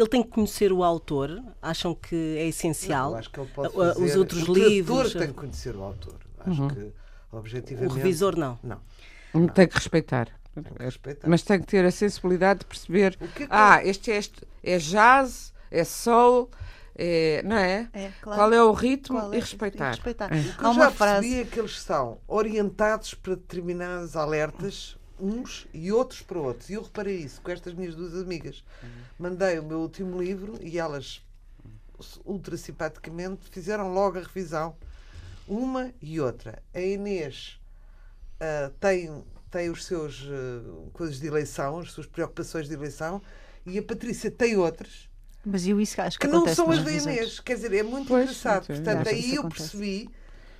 [0.00, 1.42] ele tem que conhecer o autor?
[1.60, 3.12] Acham que é essencial?
[3.12, 4.02] Eu acho que ele pode fazer...
[4.04, 4.98] Os outros o livros.
[5.12, 6.14] tradutor tem que conhecer o autor.
[6.40, 6.92] Acho que,
[7.32, 7.94] O objetivamente...
[7.96, 8.58] revisor não.
[8.62, 8.80] Não.
[9.34, 10.28] Não tem que respeitar.
[10.54, 11.28] Tem que respeitar.
[11.28, 13.16] Mas tem que ter a sensibilidade de perceber.
[13.20, 16.50] O que é que- Ah, este é, este é jazz, é soul,
[16.96, 17.88] é, não é?
[17.92, 18.40] É, claro.
[18.40, 19.36] Qual é o ritmo Qual é?
[19.36, 19.90] e respeitar.
[19.90, 20.32] respeitar.
[20.32, 20.40] É.
[20.40, 21.20] O que eu uma já frase.
[21.28, 26.70] percebi é que eles são orientados para determinados alertas uns e outros para outros.
[26.70, 28.62] E eu reparei isso com estas minhas duas amigas.
[29.18, 31.22] Mandei o meu último livro e elas,
[32.24, 34.76] ultra simpaticamente, fizeram logo a revisão,
[35.46, 36.62] uma e outra.
[36.74, 37.58] A Inês
[38.40, 43.20] ah, tem, tem os seus ah, coisas de eleição, as suas preocupações de eleição,
[43.66, 45.08] e a Patrícia tem outras
[45.44, 46.90] Mas eu isso acho que, que não são as da.
[46.92, 47.40] Inês.
[47.40, 48.66] Quer dizer, é muito Pois, engraçado.
[48.66, 48.82] sim, sim.
[48.82, 49.70] Portanto, aí eu acontece.
[49.72, 50.10] percebi,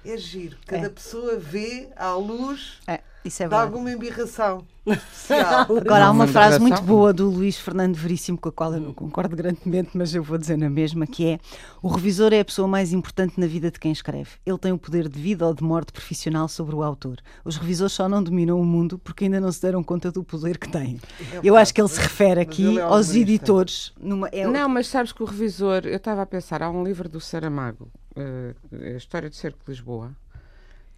[0.04, 0.58] é giro.
[0.66, 0.90] Cada É.
[0.90, 3.62] pessoa vê à luz É, isso é verdade.
[3.62, 4.64] alguma embirração.
[5.68, 8.94] Agora há uma frase muito boa do Luís Fernando Veríssimo, com a qual eu não
[8.94, 11.38] concordo grandemente, mas eu vou dizer na mesma, que é
[11.82, 14.30] o revisor é a pessoa mais importante na vida de quem escreve.
[14.46, 17.18] Ele tem o poder de vida ou de morte profissional sobre o autor.
[17.44, 20.56] Os revisores só não dominam o mundo porque ainda não se deram conta do poder
[20.56, 20.98] que têm.
[21.42, 23.18] Eu acho que ele se refere aqui é aos humorista.
[23.18, 23.92] editores.
[24.00, 27.08] Numa, é, Não, mas sabes que o revisor, eu estava a pensar, há um livro
[27.08, 28.54] do Saramago, eh,
[28.94, 30.12] a História do Cerco de Lisboa,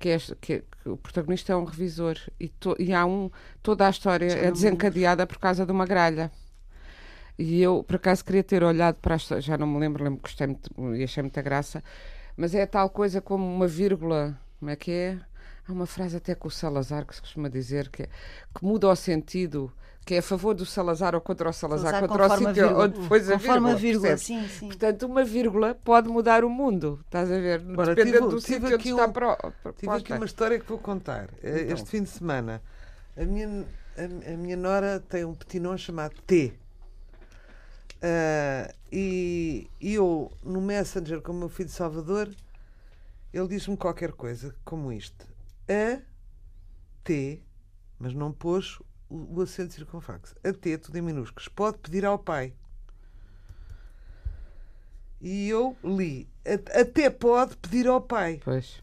[0.01, 3.31] que, é, que, que o protagonista é um revisor e, to- e há um,
[3.63, 6.33] toda a história é desencadeada por causa de uma gralha.
[7.39, 10.19] E eu, por acaso, queria ter olhado para a história, já não me lembro, lembro
[10.19, 11.83] que gostei muito e achei muita graça,
[12.37, 15.19] mas é tal coisa como uma vírgula, como é que é?
[15.69, 18.09] Há uma frase até com o Salazar que se costuma dizer que, é-
[18.55, 19.73] que muda o sentido,
[20.05, 22.85] que é a favor do Salazar ou contra o Salazar, Salazar contra o sítio vírgula.
[22.85, 23.73] onde pôs a vírgula.
[23.73, 24.67] a vírgula, sim, sim.
[24.69, 27.63] Portanto, uma vírgula pode mudar o mundo, estás a ver?
[27.77, 29.37] Ora, Dependendo tive- do tive sítio onde aqui está um- pro,
[29.77, 31.29] Tive aqui uma história que vou contar.
[31.43, 31.75] Eh, Então.
[31.75, 32.61] Este fim de semana,
[33.17, 33.65] a minha,
[33.97, 36.53] a, a minha nora tem um petinon chamado T.
[38.03, 42.29] Ah, e, e eu, no Messenger, com o meu filho Salvador,
[43.33, 45.27] ele diz-me qualquer coisa como isto:
[45.69, 46.01] A,
[47.05, 47.43] T,
[47.99, 50.35] mas não pôs o, o acento circunflexo.
[50.45, 52.53] A T, tudo em minúsculos, pode pedir ao pai.
[55.21, 58.41] E eu li: "A- Até pode pedir ao pai.
[58.45, 58.83] Pois.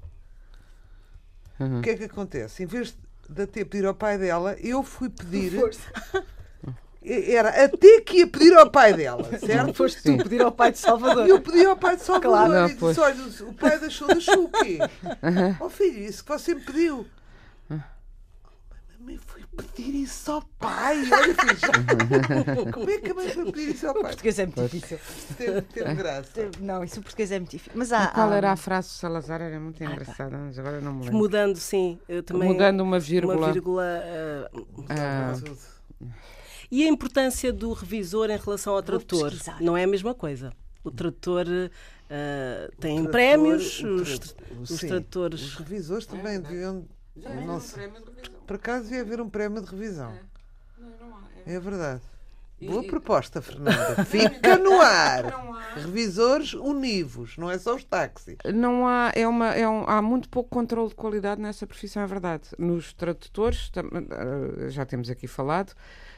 [1.79, 2.61] O que é que acontece?
[2.63, 2.95] Em vez
[3.27, 5.51] de até pedir ao pai dela, eu fui pedir.
[7.03, 9.73] Era até que ia pedir ao pai dela, certo?
[9.73, 11.25] Foste tu pedir ao pai de Salvador.
[11.25, 12.53] E eu pedi ao pai de Salvador Claro.
[12.53, 12.97] Não, e disse: pois.
[12.97, 14.79] Olha, o pai deixou deixou o quê?
[15.59, 17.05] Ó filho, isso que você me pediu.
[17.69, 17.79] A
[18.99, 20.97] mãe foi pedir isso ao pai.
[21.09, 22.71] Olha, filho.
[22.73, 24.03] Como é que a mãe foi pedir isso ao O pai?
[24.03, 24.99] português é muito difícil.
[25.37, 26.31] Teve, teve graça.
[26.59, 27.71] Não, isso o português é muito difícil.
[27.75, 29.41] Mas há, Qual há- era a frase do Salazar?
[29.41, 31.17] Era muito engraçada, mas agora não me lembro.
[31.17, 32.49] Mudando, sim, eu também.
[32.49, 33.37] Mudando uma vírgula.
[33.37, 34.49] Uma vírgula ah,
[34.89, 35.33] Ah.
[36.69, 39.33] E a importância do revisor em relação ao tradutor?
[39.61, 40.51] Não é a mesma coisa.
[40.83, 41.45] O tradutor
[42.09, 45.41] ah, tem prémios, o os, tradu- os sim, tradutores.
[45.41, 46.85] Os revisores também deviam.
[47.45, 47.89] Não sei.
[48.45, 50.13] Por acaso devia haver um prémio de revisão.
[51.45, 52.01] É verdade.
[52.61, 54.03] Boa proposta, Fernanda.
[54.05, 55.25] Fica no ar.
[55.75, 58.37] Revisores univos, não é só os táxis.
[58.51, 62.07] Não há, é uma, é um, há muito pouco controle de qualidade nessa profissão, é
[62.07, 62.49] verdade.
[62.57, 65.73] Nos tradutores, ah, já temos aqui falado,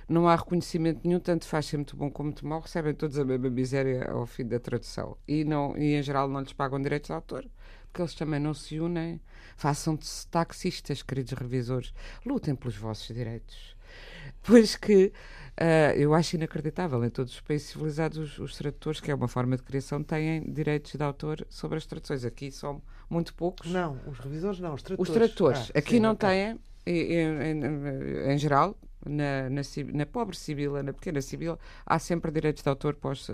[0.10, 3.26] não há reconhecimento nenhum, tanto faz ser muito bom como muito mau, recebem todos a
[3.26, 5.18] mesma miséria ao fim da tradução.
[5.28, 7.46] E, não, e em geral não lhes pagam direitos de autor,
[7.88, 9.22] porque eles também não se unem.
[9.56, 11.94] Façam-se taxistas, queridos revisores.
[12.26, 13.76] Lutem pelos vossos direitos.
[14.44, 15.12] Pois que
[15.58, 19.28] ah, eu acho inacreditável em todos os países civilizados os, os tradutores, que é uma
[19.28, 22.24] forma de criação, têm direitos de autor sobre as traduções.
[22.24, 23.70] Aqui são muito poucos.
[23.70, 25.14] Não, os revisores não, os Os tradutores.
[25.14, 25.72] tradutores.
[25.76, 27.14] Ah, Aqui sim, não têm, em,
[27.62, 29.62] em- em geral, na, na,
[29.94, 33.30] na pobre Sibila, na pequena Sibila, há sempre direitos de autor para os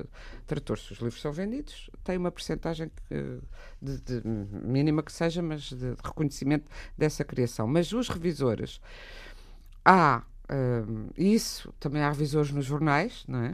[0.46, 0.84] tradutores.
[0.84, 2.92] Se os livros são vendidos, tem uma percentagem
[3.82, 6.66] de, de- mínima que seja, mas de reconhecimento
[6.98, 7.68] dessa criação.
[7.68, 8.80] Mas os revisores,
[9.84, 10.24] há
[10.88, 13.54] hum, isso, também há revisores nos jornais, não é?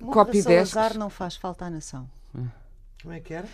[0.00, 0.70] Morra Copydesks.
[0.70, 2.10] Salazar não faz falta à nação.
[3.02, 3.48] Como é que era?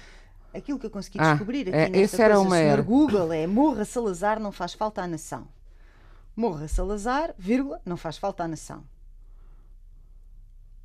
[0.54, 2.82] Aquilo que eu consegui Ah, descobrir aqui é, nesta esse era coisa, uma era.
[2.82, 5.46] Google é Morra Salazar não faz falta à nação.
[6.36, 8.82] Morra Salazar, vírgula, não faz falta à nação.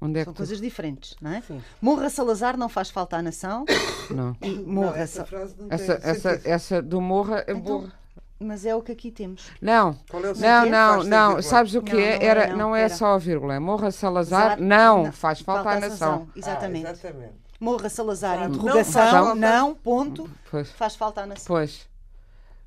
[0.02, 1.42] Onde é São que tu- coisas diferentes, não é?
[1.42, 1.62] Sim.
[1.82, 3.66] Morra Salazar não faz falta à nação
[4.12, 4.36] Não.
[4.42, 7.80] e Não, morra essa Sa- frase não Essa, tem essa, essa do morra é Então,
[7.82, 7.94] morra.
[8.38, 9.50] Mas é o que aqui temos.
[9.62, 11.42] Não, Qual é o não, não, não.
[11.42, 12.16] Sabes o que Não, é?
[12.18, 12.58] não é, Era, não.
[12.58, 12.94] não é Era.
[12.94, 13.56] só a vírgula.
[13.56, 14.60] É morra Salazar.
[14.60, 16.28] Não, faz falta à à nação.
[16.36, 16.86] Exatamente.
[16.88, 17.34] Ah, exatamente.
[17.58, 20.70] Morra Salazar, interrogação, faz falta- não, ponto, Pois.
[20.72, 21.46] faz falta à nação.
[21.48, 21.88] pois.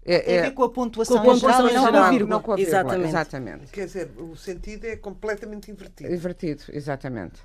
[0.09, 1.85] Tem a É, ver é, com a pontuação, Com a em geral pontuação e não
[1.93, 2.05] geral.
[2.05, 2.31] a vírgula.
[2.31, 2.79] não com a vírgula.
[2.79, 3.09] Exatamente.
[3.09, 3.73] Exatamente.
[3.73, 6.09] Quer dizer, o sentido é completamente invertido.
[6.11, 7.41] Divertido, exatamente.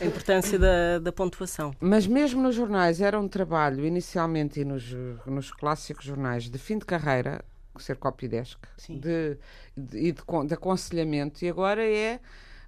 [0.00, 1.72] A importância da, da pontuação.
[1.80, 4.84] Mas mesmo nos jornais era um trabalho, inicialmente e nos,
[5.26, 7.44] nos clássicos jornais de fim de carreira,
[7.78, 8.98] ser copydesk, Sim.
[8.98, 9.36] de,
[9.76, 12.18] de, e de, de aconselhamento, e agora é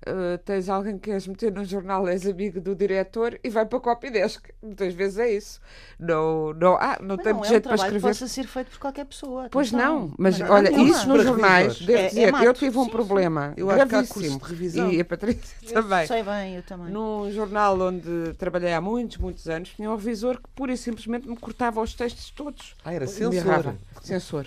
[0.06, 3.78] Uh, tens alguém que queres meter no jornal, és amigo do diretor e vai para
[3.78, 4.48] a copy desk.
[4.62, 5.60] Muitas vezes é isso.
[5.98, 8.08] Não, não, ah, não Mas tem não é um jeito para trabalho que escrever.
[8.14, 9.48] possa ser feito por qualquer pessoa.
[9.50, 10.86] Pois não, mas Não, olha, não, não.
[10.86, 11.86] isso nos jornais, revisores.
[11.86, 12.44] devo É- é dizer, mato.
[12.44, 12.96] eu tive um Sim, sim.
[12.96, 14.38] problema Eu acho que há gravíssimo.
[14.38, 14.92] de revisão.
[14.92, 16.06] E a Patrícia Eu também.
[16.06, 16.92] Sei bem, eu também.
[16.92, 21.28] Num jornal onde trabalhei há muitos, muitos anos, tinha um revisor que pura e simplesmente
[21.28, 22.76] me cortava os textos todos.
[22.84, 23.74] Ah, era censor.
[24.02, 24.46] Censor.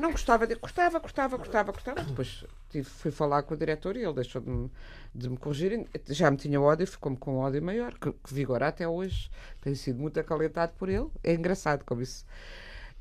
[0.00, 0.56] Não gostava de.
[0.56, 2.02] Cortava, cortava, cortava, cortava.
[2.02, 4.70] Depois tive, fui falar com o diretor e ele deixou de me,
[5.14, 5.86] de me corrigir.
[6.08, 9.30] Já me tinha ódio, ficou-me com um ódio maior, que, que vigora até hoje.
[9.60, 11.08] Tenho sido muito acalentado por ele.
[11.22, 12.24] É engraçado como isso.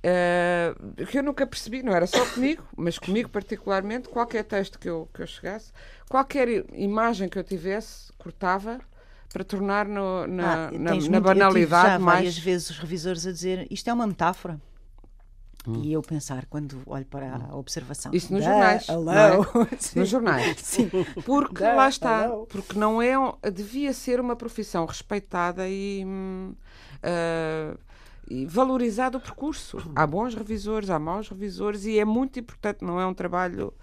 [0.02, 0.74] Eh,
[1.10, 5.10] que eu nunca percebi, não era só comigo, mas comigo particularmente, qualquer texto que eu,
[5.14, 5.74] que eu chegasse,
[6.10, 8.80] qualquer imagem que eu tivesse, cortava
[9.32, 12.38] para tornar no- na, Ah, na, na muito- eu tive banalidade já várias mais.
[12.38, 14.60] vezes os revisores a dizer isto é uma metáfora.
[15.68, 15.82] Hum.
[15.84, 18.12] E eu pensar, quando olho para a observação.
[18.14, 19.12] Isso nos da- jornais, Hello.
[19.12, 19.40] é?
[20.00, 20.58] Nos jornais.
[20.64, 20.90] Sim.
[21.26, 22.46] Porque Dá, lá está, hello.
[22.48, 23.14] porque não é,
[23.52, 26.54] devia ser uma profissão respeitada e, hum,
[27.04, 27.76] ah,
[28.30, 29.78] e valorizado o percurso.
[29.96, 33.74] Há bons revisores, há maus revisores e é muito importante, não é um trabalho.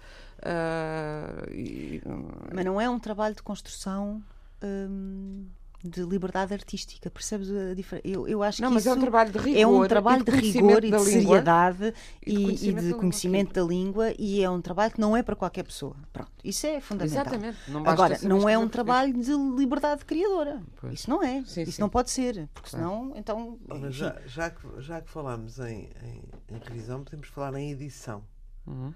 [0.41, 4.21] ah, e, hum, Mas não é um trabalho de construção
[4.63, 5.45] hum,
[5.83, 8.07] de liberdade artística, percebes a diferença?
[8.07, 9.59] Eu, eu acho Não, que mas é um isso trabalho de rigor.
[9.61, 11.21] é um e trabalho de, conhecimento rigor e da de língua.
[11.21, 11.93] seriedade
[12.25, 14.91] e de e, e conhecimento da de língua, conhecimento da língua e é um trabalho
[14.93, 15.95] que não é para qualquer pessoa.
[16.11, 17.21] Pronto, isso é fundamental.
[17.25, 17.57] Exatamente.
[17.69, 20.61] Não Agora, não é escrever um trabalho de liberdade criadora.
[20.81, 20.93] Pois.
[20.99, 21.43] Isso não é.
[21.45, 21.81] Sim, isso sim.
[21.81, 22.85] não pode ser, porque Claro.
[22.85, 23.59] senão, então.
[23.71, 23.91] Enfim.
[23.91, 28.23] já, já, que, já que falámos em, em, em revisão, podemos falar em edição.
[28.65, 28.93] Uhum.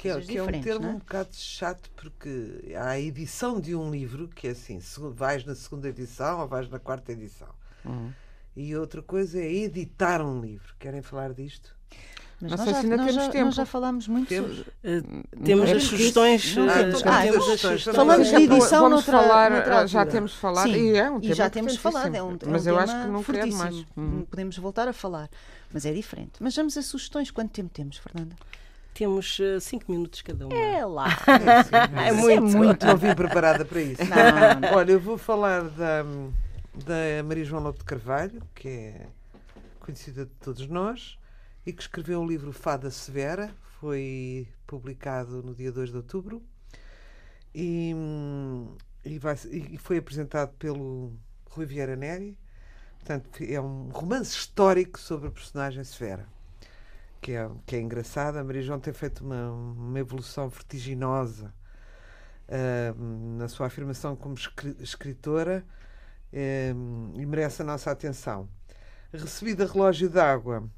[0.00, 0.90] Que é, que é um termo é?
[0.90, 4.80] um bocado chato porque há a edição de um livro que é assim,
[5.14, 7.48] vais na segunda edição ou vais na quarta edição.
[7.84, 8.10] Uhum.
[8.56, 10.74] E outra coisa é editar um livro.
[10.78, 11.76] Querem falar disto?
[12.40, 13.44] Mas Não nós sei já, se ainda nós temos já- tempo.
[13.44, 14.56] nós já falámos muito Temos?
[14.56, 14.72] sobre.
[14.82, 15.02] Eh,
[15.44, 16.56] temos é as sugestões.
[16.56, 17.96] não eh, temos- temos as eu- sugestões também.
[17.96, 21.18] falamos de Vamos edição noutra- falar, noutra ah, já temos falado Sim, e é um
[21.18, 21.92] e tema já temos importantíssimo.
[21.92, 23.56] falado, é um, é um mas eu acho que não fortíssimo.
[23.58, 23.76] mais.
[23.94, 24.24] Uhum.
[24.30, 25.28] Podemos voltar a falar,
[25.70, 26.32] mas é diferente.
[26.40, 27.30] Mas vamos a sugestões.
[27.30, 28.34] Quanto tempo temos, Fernanda?
[29.00, 30.52] Temos eh, cinco minutos cada um.
[30.52, 31.06] É lá.
[32.06, 32.54] É, muito.
[32.54, 32.84] muito.
[32.84, 34.02] Não vim preparada para isso.
[34.04, 34.76] Não, não.
[34.76, 36.02] Olha, eu vou falar da,
[36.74, 39.06] da Maria João Lobo de Carvalho, que é
[39.78, 41.18] conhecida de todos nós,
[41.64, 46.42] e que escreveu o livro Fada Severa, foi publicado no dia 2 de outubro,
[47.54, 47.94] e,
[49.02, 51.14] e, vai, e foi apresentado pelo
[51.48, 52.36] Rui Vieira Neri.
[52.98, 56.28] Portanto, é um romance histórico sobre a personagem Severa.
[57.20, 58.40] Que é, que é engraçada.
[58.40, 61.52] A Maria João tem feito uma, uma evolução vertiginosa
[62.48, 62.94] ah,
[63.38, 65.64] na sua afirmação como escri- escritora
[66.32, 66.72] eh,
[67.16, 68.48] e merece a nossa atenção.
[69.12, 70.68] Recebida relógio d'água.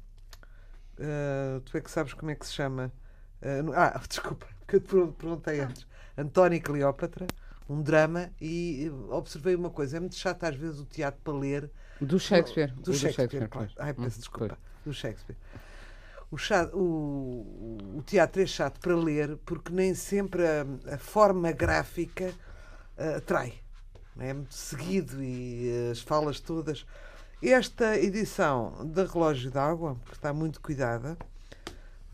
[0.99, 2.91] Ah, tu é que sabes como é que se chama?
[3.75, 5.85] Ah, Ah, desculpa, que eu te per- perguntei antes.
[6.17, 7.25] António Cleópatra,
[7.69, 11.71] um drama, e observei uma coisa: é muito chato às vezes o teatro para ler
[11.99, 12.73] Do Shakespeare.
[12.75, 13.71] do o Shakespeare, claro.
[13.73, 13.73] pois.
[13.77, 14.57] Ai, peço Uhum, desculpa.
[14.85, 15.37] Do Shakespeare.
[16.33, 22.33] O, o- o teatro é chato para ler porque nem sempre a, a forma gráfica
[22.97, 23.53] ah, atrai.
[24.19, 26.85] É É muito seguido e as falas todas.
[27.41, 31.17] Esta edição da Relógio d'Água, que está muito cuidada,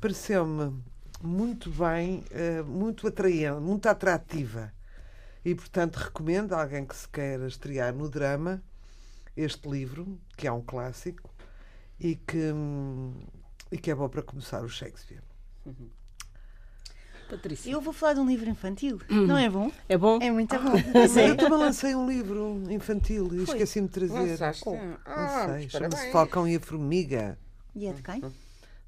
[0.02, 0.74] pareceu-me
[1.22, 4.72] muito bem, eh, muito atraente, muito atrativa.
[5.46, 8.62] E, portanto, recomendo a alguém que se queira estrear no drama
[9.38, 11.30] este livro, que é um clássico
[12.00, 13.14] e que, hum,
[13.72, 15.22] e que é bom para começar o Shakespeare.
[17.30, 17.70] Patrícia.
[17.72, 19.00] Eu vou falar de um livro infantil.
[19.08, 19.72] Não é bom?
[19.88, 20.18] É bom?
[20.20, 20.72] É muito bom.
[20.96, 24.14] Mas eu também lancei um livro infantil e esqueci-me de trazer.
[24.32, 24.64] Lançaste?
[24.66, 26.12] Oh, Ah, não sei, mas chama-se.
[26.12, 27.38] Falcão e a Formiga.
[27.76, 28.24] E é de quem?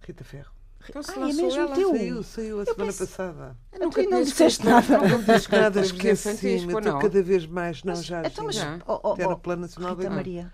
[0.02, 0.52] Rita Ferro.
[0.90, 1.76] Então Ah, é mesmo ela.
[1.76, 1.90] teu?
[1.92, 3.58] Saiu, saiu a semana pensei- passada.
[3.80, 4.98] Nunca não disseste nada.
[4.98, 6.74] Tinhas escrito Nada, esqueci-me.
[6.74, 7.00] Eu estou não.
[7.00, 7.84] cada vez mais.
[7.84, 8.24] Não, já.
[8.26, 8.80] Então, mas, já.
[8.88, 10.34] oh, oh, no oh, Plano Nacional da Rita Imagem.
[10.36, 10.54] Maria.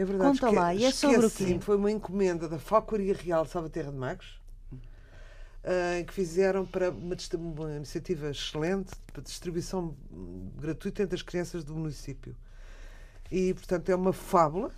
[0.00, 0.40] É verdade.
[0.40, 1.58] Conta lá, e é sobre o quê?
[1.60, 4.40] Foi uma encomenda da Falcoaria Real de Salvaterra de Magos
[5.62, 9.94] ah, que fizeram para uma, uma iniciativa excelente para distribuição
[10.56, 12.34] gratuita entre as crianças do município.
[13.30, 14.72] E, portanto, é uma fábula.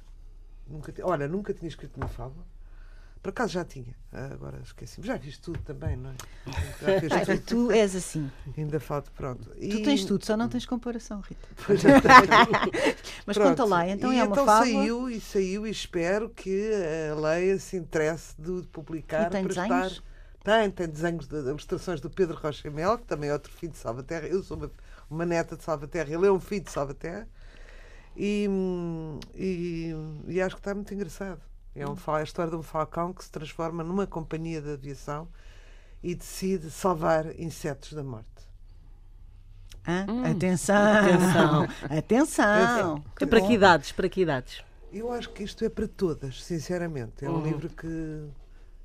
[0.66, 2.44] Nunca, olha, nunca tinha escrito uma fábula.
[3.22, 3.94] Por acaso já tinha.
[4.12, 5.06] Ah, agora esqueci-me.
[5.06, 6.14] Já viste tudo também, não é?
[7.08, 7.40] Já Ah, tudo.
[7.46, 8.28] tu és assim.
[8.58, 9.48] Ainda falta, pronto.
[9.50, 11.48] Tu E- tens tudo, só não tens comparação, Rita.
[11.64, 11.90] Pois já.
[13.24, 13.50] Mas Pronto.
[13.50, 14.66] conta lá, então e é uma então fábula.
[14.74, 16.70] saiu e saiu e espero que
[17.12, 19.92] a Leia se interesse de publicar E tem para desenhos?
[19.92, 20.02] estar.
[20.44, 23.78] Tem, tem desenhos de ilustrações do Pedro Rocha Mel, que também é outro filho de
[23.78, 24.26] Salvaterra.
[24.26, 24.70] Eu sou uma,
[25.08, 27.28] uma neta de Salvaterra, ele é um filho de Salvaterra.
[28.16, 29.94] E, hum, e,
[30.26, 31.40] e acho que está muito engraçado.
[31.74, 35.28] É, um, a história de um falcão que se transforma numa companhia de aviação
[36.02, 38.26] e decide salvar insetos da morte.
[39.86, 40.06] Hã?
[40.30, 40.76] Atenção!
[40.94, 41.68] Atenção.
[41.90, 43.04] Atenção!
[43.20, 43.92] É para que idades?
[43.92, 44.62] Para que idades?
[44.92, 47.24] Eu acho que isto é para todas, sinceramente.
[47.24, 47.42] É um Uhum.
[47.42, 47.86] livro que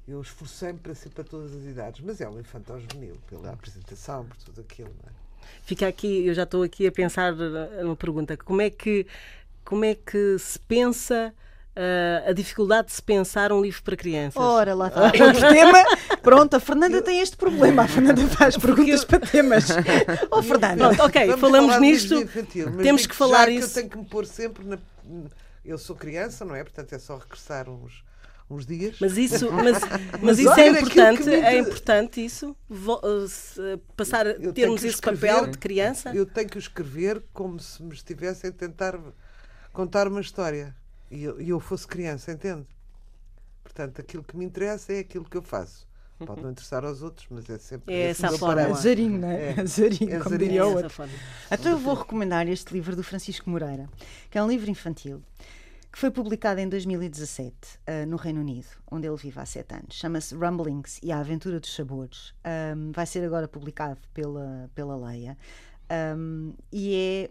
[0.07, 4.25] eu esforcei-me para ser para todas as idades, mas é um infantil juvenil, pela apresentação,
[4.25, 4.89] por tudo aquilo.
[5.03, 5.13] Não é?
[5.63, 8.37] Fica aqui, eu já estou aqui a pensar numa pergunta.
[8.37, 9.05] Como é que,
[9.65, 11.33] como é que se pensa
[11.77, 14.41] ah, a dificuldade de se pensar um livro para crianças?
[14.41, 15.03] Ora, lá está.
[15.05, 15.83] Outro tema.
[16.23, 17.83] Pronto, a Fernanda tem este problema.
[17.83, 19.65] A Fernanda faz perguntas para temas.
[20.31, 20.87] Oh, Fernanda.
[20.89, 22.15] Pronto, ok, Vamos falamos nisto.
[22.15, 23.67] infantil, Temos que falar isso.
[23.67, 24.77] Que eu tenho que me pôr sempre na.
[25.63, 26.63] Eu sou criança, não é?
[26.63, 28.03] Portanto, é só regressar uns,
[28.49, 28.97] uns dias.
[29.01, 29.77] Mas isso, mas,
[30.21, 34.95] mas isso é importante, me é importante isso, uh, se- passar, Eu tenho termos esse
[34.95, 36.11] escrever- papel de criança.
[36.15, 38.97] Eu tenho que o escrever como se me estivessem a tentar
[39.73, 40.73] contar uma história.
[41.09, 42.65] E eu, e eu fosse criança, entende?
[43.63, 45.87] Portanto, aquilo que me interessa é aquilo que eu faço.
[46.25, 47.93] Pode não interessar aos outros, mas é sempre.
[47.93, 48.73] É essa a parâmetro.
[48.73, 49.51] Azarinho, não é?
[49.51, 49.61] É.
[49.61, 50.37] Azarinho, É como azarinho.
[50.39, 50.89] diria É outro.
[50.89, 51.13] forma.
[51.51, 53.87] Então eu vou recomendar este livro do Francisco Moreira,
[54.31, 55.21] que é um livro infantil,
[55.91, 57.55] que foi publicado em 2017
[57.85, 59.93] ah, no Reino Unido, onde ele vive há sete anos.
[59.95, 62.33] Chama-se Rumblings e a Aventura dos Sabores.
[62.43, 65.37] Ahm, vai ser agora publicado pela, pela Leia.
[65.87, 67.29] Ahm, e é.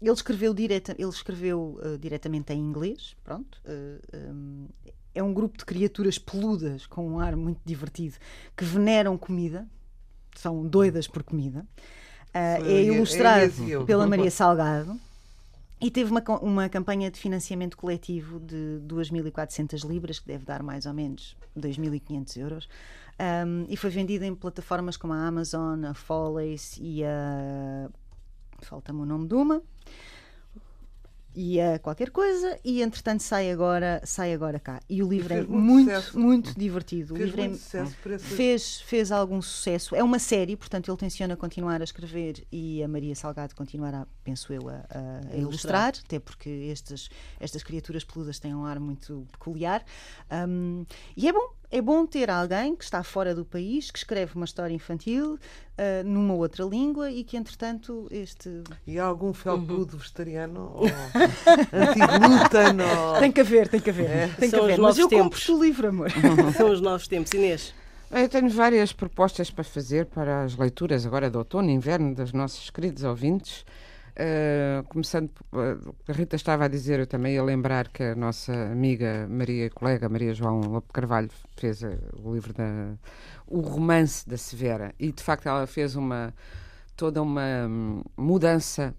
[0.00, 3.60] Ele escreveu, direta, ele escreveu ah, diretamente em inglês, pronto.
[3.66, 4.66] ah, ahm,
[5.14, 8.16] é um grupo de criaturas peludas com um ar muito divertido
[8.56, 9.66] que veneram comida,
[10.36, 11.66] são doidas por comida.
[12.32, 14.96] Sou é eu, ilustrado é pela Maria Salgado
[15.80, 20.86] e teve uma, uma campanha de financiamento coletivo de 2.400 libras, que deve dar mais
[20.86, 22.68] ou menos 2.500 euros,
[23.18, 27.90] Ahm, e foi vendido em plataformas como a Amazon, a Follies e a.
[28.60, 29.60] Falta-me o nome de uma.
[31.40, 34.80] E a qualquer coisa, e entretanto sai agora, sai agora cá.
[34.88, 36.18] E o livro é fez muito muito, sucesso.
[36.18, 37.14] muito divertido.
[37.14, 39.94] O Fez livro é, muito sucesso fez, fez algum sucesso.
[39.94, 44.52] É uma série, portanto, ele tenciona continuar a escrever e a Maria Salgado continuará, penso
[44.52, 47.08] eu, a, a- a ilustrar, até porque estas,
[47.38, 49.84] estas criaturas peludas têm um ar muito peculiar.
[50.48, 50.84] Um,
[51.16, 54.44] e é bom, é bom ter alguém que está fora do país, que escreve uma
[54.44, 58.62] história infantil uh, numa outra língua e que, entretanto, este.
[58.86, 59.98] E há algum felpudo Uhum.
[59.98, 60.86] vegetariano ou
[61.72, 63.18] anti-glúten ou...
[63.20, 64.34] Tem que haver, tem que haver.
[64.36, 64.78] Tem que São os haver.
[64.78, 65.48] Mas novos eu compro tempos.
[65.48, 66.10] o livro, amor.
[66.56, 67.32] São os novos tempos.
[67.32, 67.74] Inês,
[68.10, 72.32] Eu tenho várias propostas para fazer para as leituras agora de outono e inverno dos
[72.32, 73.64] nossos queridos ouvintes.
[74.18, 78.52] Uh, começando, uh, a Rita estava a dizer, eu também ia lembrar que a nossa
[78.52, 82.98] amiga Maria colega Maria João Lope Carvalho fez uh, o livro da
[83.46, 84.92] o romance da Severa.
[84.98, 86.34] E de facto ela fez uma
[86.96, 88.92] toda uma hum, mudança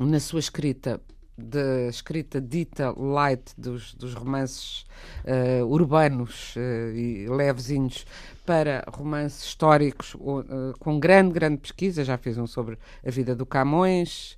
[0.00, 1.00] na sua escrita
[1.36, 4.84] da escrita dita light dos, dos romances
[5.24, 8.06] eh, urbanos eh, e levezinhos
[8.46, 12.04] para romances históricos eh, com grande, grande pesquisa.
[12.04, 14.36] Já fez um sobre a vida do Camões,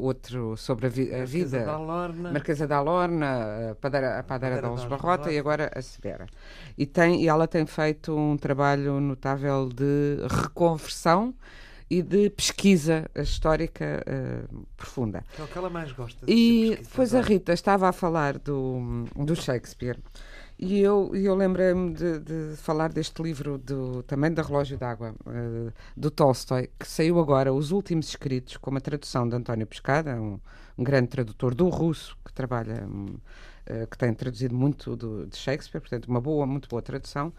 [0.00, 1.64] outro sobre a, vi- a vida.
[1.64, 2.32] da Lorna.
[2.32, 5.32] Marquesa da Lorna, a Padeira, a Padeira Barrota Barrota.
[5.32, 6.26] e agora a Severa.
[6.76, 11.32] E, tem, e ela tem feito um trabalho notável de reconversão
[11.90, 14.42] e de pesquisa histórica eh,
[14.76, 15.24] profunda.
[15.34, 16.24] Que é o que ela mais gosta.
[16.26, 17.20] E depois a.
[17.20, 19.98] Rita estava a falar do, do Shakespeare
[20.58, 25.72] e eu, eu lembrei-me de, de falar deste livro do, também da Relógio d'Água, eh,
[25.96, 30.40] do Tolstói, que saiu agora, Os Últimos Escritos, com uma tradução de António Pescada, um,
[30.76, 33.18] um grande tradutor do russo, que trabalha, hum,
[33.66, 37.32] eh, que tem traduzido muito do, de Shakespeare, portanto, uma boa, muito boa tradução.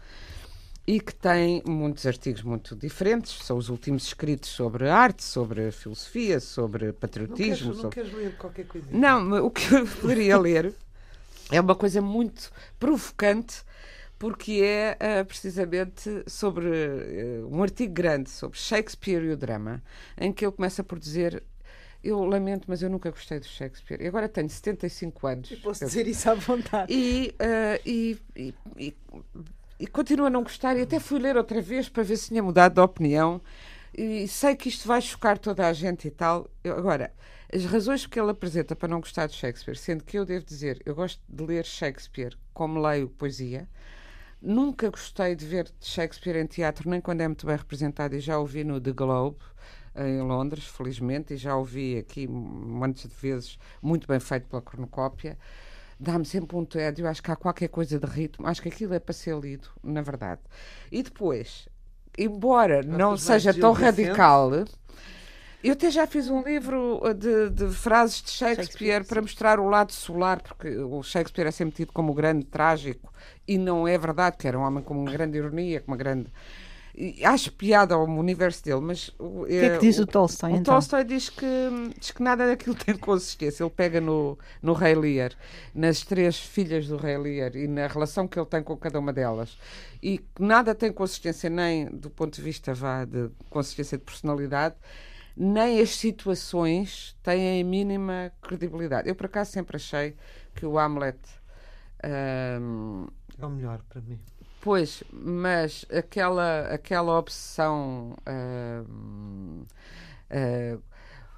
[0.92, 6.40] E que tem muitos artigos muito diferentes, são os últimos escritos sobre arte, sobre filosofia,
[6.40, 7.68] sobre Não queres, patriotismo.
[7.74, 7.94] não sobre...
[8.02, 8.98] queres ler qualquer coisinha?
[8.98, 10.74] Não, o que eu poderia ler
[11.52, 13.62] é uma coisa muito provocante,
[14.18, 19.80] porque é ah, precisamente sobre eh, um artigo grande sobre Shakespeare e o drama,
[20.18, 21.40] em que ele começa por dizer.
[22.02, 24.00] Eu lamento, mas eu nunca gostei do Shakespeare.
[24.02, 25.50] E agora tenho 75 anos.
[25.62, 26.90] Posso Eu- dizer isso à vontade.
[26.92, 28.94] e, ah, e, e, e,
[29.80, 30.76] e continuo a não gostar.
[30.76, 33.40] E até fui ler outra vez para ver se tinha mudado de opinião.
[33.96, 36.48] E sei que isto vai chocar toda a gente e tal.
[36.62, 37.12] Eu- agora,
[37.52, 40.80] as razões que ele apresenta para não gostar de Shakespeare, sendo que eu devo dizer,
[40.84, 43.68] eu gosto de ler Shakespeare como leio poesia.
[44.40, 48.38] Nunca gostei de ver Shakespeare em teatro, nem quando é muito bem representado, e já
[48.38, 49.38] o vi no The Globe,
[49.96, 54.62] em Londres, felizmente, e já o vi aqui montes de vezes, muito bem feito pela
[54.62, 55.36] cornucópia.
[56.02, 58.98] Dá-me sempre um tédio, acho que há qualquer coisa de ritmo, acho que aquilo é
[58.98, 60.40] para ser lido, na verdade.
[60.90, 61.68] E depois,
[62.16, 64.50] embora não Gostas mais seja tão radical,
[65.62, 69.60] eu até já fiz um livro uh, de, de frases de Shakespeare, Shakespeare, para mostrar
[69.60, 73.12] o lado solar, porque o Shakespeare é sempre tido como grande trágico,
[73.46, 76.32] e não é verdade, que era um homem com uma grande ironia, com uma grande.
[77.24, 80.52] Acho piada ao universo dele, mas o que é que diz o, Tolstói?
[80.52, 80.74] O então?
[80.74, 81.46] Tolstói diz que,
[81.98, 83.64] diz que nada daquilo tem consistência.
[83.64, 85.32] Ele pega no, no Rei Lear,
[85.74, 89.12] nas três filhas do Rei Lear e na relação que ele tem com cada uma
[89.12, 89.56] delas.
[90.02, 94.74] E que nada tem consistência nem do ponto de vista vá, de consistência de personalidade,
[95.36, 99.08] nem as situações têm a mínima credibilidade.
[99.08, 100.14] Eu, por acaso, sempre achei
[100.54, 101.18] que o Hamlet.
[102.02, 103.06] Um,
[103.38, 104.18] é o melhor para mim.
[104.60, 108.14] Pois, mas aquela, aquela obsessão.
[108.28, 109.64] Uh,
[110.30, 110.82] uh,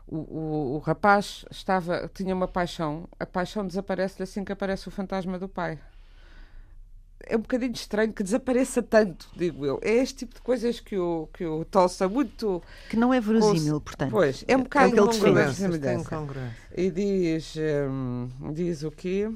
[0.07, 4.91] o, o, o, rapaz estava, tinha uma paixão, a paixão desaparece-lhe assim que aparece o
[4.91, 5.79] fantasma do pai.
[7.25, 9.79] É um bocadinho estranho que desapareça tanto, digo eu.
[9.81, 12.61] É este tipo de coisas que o, que o Tolsa muito.
[12.91, 14.11] Que não é verosímil, portanto.
[14.11, 15.63] Pois, é um bocado é incongruente.
[16.77, 17.55] E diz,
[17.89, 19.31] um, diz o quê?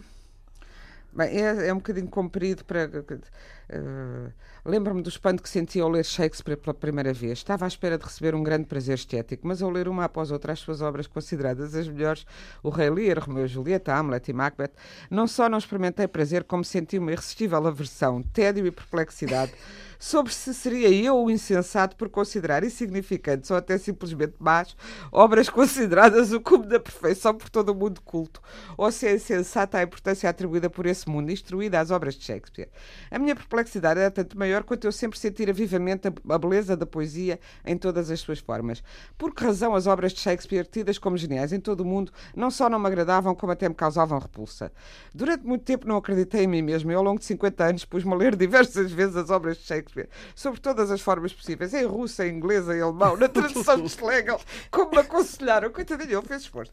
[1.17, 2.87] Bem, é, é um bocadinho comprido para.
[2.87, 4.31] Uh,
[4.67, 7.39] Lembro-me do espanto que senti ao ler Shakespeare pela primeira vez.
[7.39, 10.53] Estava à espera de receber um grande prazer estético, mas ao ler uma após outra
[10.53, 12.27] as suas obras consideradas as melhores,
[12.63, 14.73] o Rei Lear, Romeu e Julieta, Hamlet e Macbeth,
[15.09, 19.53] não só não experimentei prazer, como senti uma irresistível aversão, tédio e perplexidade
[19.99, 24.77] sobre se seria eu o insensato por considerar insignificantes ou até simplesmente más
[25.11, 28.41] obras consideradas o cume da perfeição por todo o mundo culto,
[28.77, 32.69] ou se é insensata a importância atribuída por esse mundo instruída às obras de Shakespeare.
[33.11, 37.39] A minha perplexidade era tanto maior quanto eu sempre sentir vivamente a beleza da poesia
[37.65, 38.83] em todas as suas formas.
[39.17, 42.51] Por que razão as obras de Shakespeare, tidas como geniais em todo o mundo, não
[42.51, 44.73] só não me agradavam, como até me causavam repulsa?
[45.15, 48.13] Durante muito tempo não acreditei em mim mesmo e ao longo de 50 anos pus-me
[48.13, 49.86] a ler diversas vezes as obras de Shakespeare
[50.35, 54.41] Sobre todas as formas possíveis, em russo, em inglês, em alemão, na tradução de Schlegel,
[54.71, 55.71] como me aconselharam.
[55.71, 56.73] Coitadinho, ele fez esforço.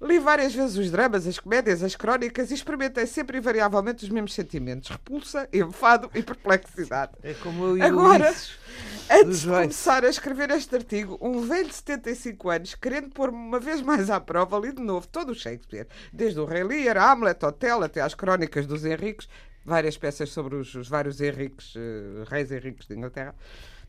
[0.00, 4.34] Li várias vezes os dramas, as comédias, as crónicas e experimentei sempre invariavelmente os mesmos
[4.34, 7.12] sentimentos: repulsa, enfado e perplexidade.
[7.22, 8.58] É como eu e Agora, Ulisses,
[9.08, 13.60] antes de começar a escrever este artigo, um velho de 75 anos, querendo pôr-me uma
[13.60, 17.44] vez mais à prova, li de novo todo o Shakespeare, desde o Rei Lear, Hamlet,
[17.44, 19.28] Otelo, até às crónicas dos Henriques,
[19.64, 23.34] várias peças sobre os, os vários Henriques, uh, reis Henriques de Inglaterra.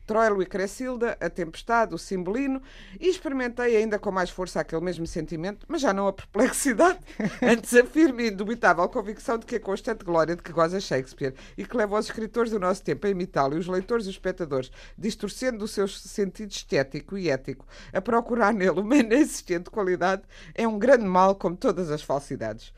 [0.06, 2.62] Troilo e Cressilda, A Tempestade, O Cimbolino,
[3.00, 7.00] e experimentei ainda com mais força aquele mesmo sentimento, mas já não a perplexidade,
[7.42, 11.34] antes a firme e indubitável convicção de que a constante glória de que goza Shakespeare
[11.58, 14.16] e que leva os escritores do nosso tempo a imitá-lo e os leitores e os
[14.16, 20.68] espectadores, distorcendo o seu sentido estético e ético, a procurar nele uma inexistente qualidade, é
[20.68, 22.74] um grande mal como todas as falsidades.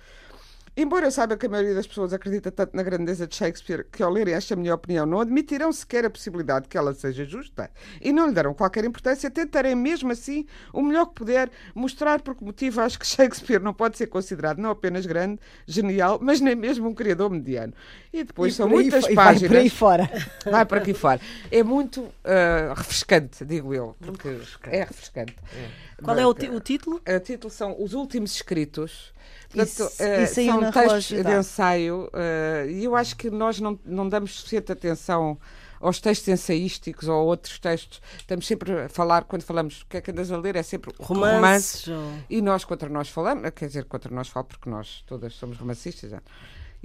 [0.78, 4.04] Embora eu saiba que a maioria das pessoas acredita tanto na grandeza de Shakespeare que,
[4.04, 7.72] ao lerem esta minha opinião, não admitirão sequer a possibilidade de que ela seja justa
[8.02, 12.36] e não lhe darão qualquer importância, tentarei mesmo assim, o melhor que puder, mostrar por
[12.36, 16.56] que motivo acho que Shakespeare não pode ser considerado não apenas grande, genial, mas nem
[16.56, 17.74] mesmo um criador mediano.
[18.12, 19.42] E depois e são muitas aí, páginas.
[19.42, 20.10] Vai por aí fora.
[20.46, 21.22] Vai por aqui fora.
[21.50, 23.96] É muito uh, refrescante, digo eu.
[24.02, 24.76] Porque refrescante.
[24.76, 25.36] É refrescante.
[25.56, 26.04] É.
[26.04, 26.98] Qual é o, o título?
[27.08, 29.14] O título são Os Últimos Escritos
[29.50, 34.08] Portanto, isso, isso são textos de ensaio uh, e eu acho que nós não, não
[34.10, 35.38] damos suficiente atenção
[35.80, 38.02] aos textos ensaísticos ou outros textos.
[38.18, 40.92] Estamos sempre a falar, quando falamos o que é que andas a ler, é sempre
[41.00, 41.88] romances.
[41.88, 45.58] Romance, e nós contra nós falamos, quer dizer, contra nós falo porque nós todas somos
[45.58, 46.10] romancistas.
[46.10, 46.22] Já.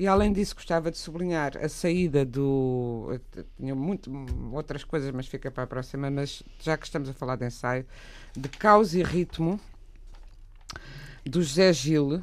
[0.01, 3.21] E além disso, gostava de sublinhar a saída do.
[3.59, 4.11] Tinha muito
[4.51, 6.11] outras coisas, mas fica para a próxima.
[6.11, 7.85] Mas já que estamos a falar de ensaio,
[8.35, 9.61] de Caos e Ritmo,
[11.25, 12.23] do José Gil, eh,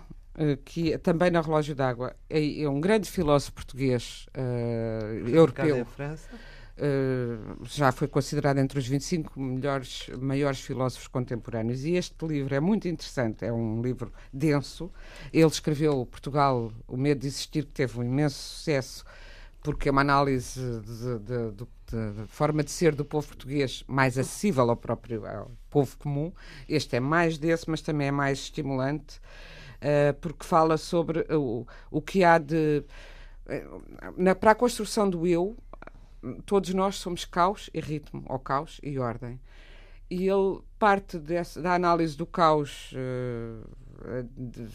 [0.64, 5.86] que é também na Relógio d'Água é, é, um grande filósofo português uh, europeu.
[6.80, 11.84] Uh, já foi considerado entre os 25 melhores, maiores filósofos contemporâneos.
[11.84, 14.92] E este livro é muito interessante, é um livro denso.
[15.34, 19.04] Ele escreveu Portugal, O Medo de Existir, que teve um imenso sucesso,
[19.64, 20.62] porque é uma análise
[21.90, 26.32] da forma de ser do povo português mais acessível ao próprio ao povo comum.
[26.70, 29.20] Este é mais desse, mas também é mais estimulante.
[29.80, 32.84] Eh, porque fala sobre o, o que há de.
[33.48, 33.66] Eh,
[34.18, 35.56] na, para a construção do eu,
[36.46, 39.40] todos nós somos caos e ritmo, ou caos e ordem.
[40.10, 44.68] E ele parte dessa, da análise do caos, uh, de,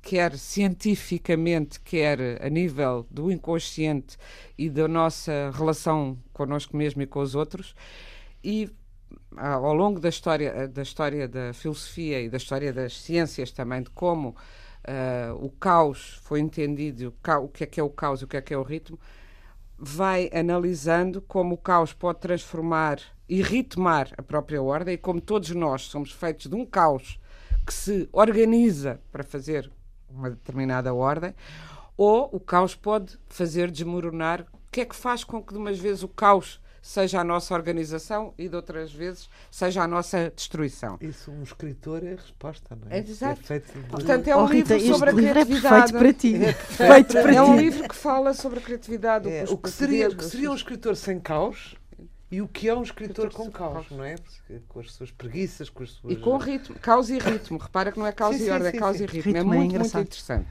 [0.00, 4.16] quer cientificamente, quer a nível do inconsciente
[4.56, 7.74] e da nossa relação connosco mesmo e com os outros,
[8.42, 8.70] e
[9.36, 13.90] ao longo da história, da história da filosofia e da história das ciências também, de
[13.90, 18.24] como uh, o caos foi entendido, o, o que é que é o caos e
[18.24, 18.98] o que é que é o ritmo,
[19.78, 25.50] vai analisando como o caos pode transformar e ritmar a própria ordem, e como todos
[25.50, 27.20] nós somos feitos de um caos
[27.64, 29.70] que se organiza para fazer
[30.08, 31.34] uma determinada ordem,
[31.96, 34.46] ou o caos pode fazer desmoronar.
[34.52, 37.52] O que é que faz com que de umas vezes o caos seja a nossa
[37.52, 40.96] organização e de outras vezes seja a nossa destruição.
[41.02, 43.00] Isso, um escritor é a resposta, não é?
[43.00, 43.40] Exato.
[43.42, 45.92] É feito de- Portanto, é um Oh, Rita, livro sobre a é criatividade.
[45.92, 46.38] perfeito para ti.
[46.78, 47.62] Perfeito para É um ti.
[47.62, 49.28] livro que fala sobre a criatividade.
[49.28, 51.74] É, o que seria, o que seria um escritor sem caos
[52.30, 53.90] e o que é um escritor com caos, caos.
[53.90, 54.14] não é?
[54.68, 56.14] Com as suas preguiças, com as suas.
[56.14, 57.58] E com ritmo, causa e ritmo.
[57.58, 59.04] Repara que não é causa Sim, e ordem, sim, é causa sim.
[59.04, 59.22] e ritmo.
[59.24, 60.02] Ritmo é é muito, muito engraçado.
[60.06, 60.46] interessante.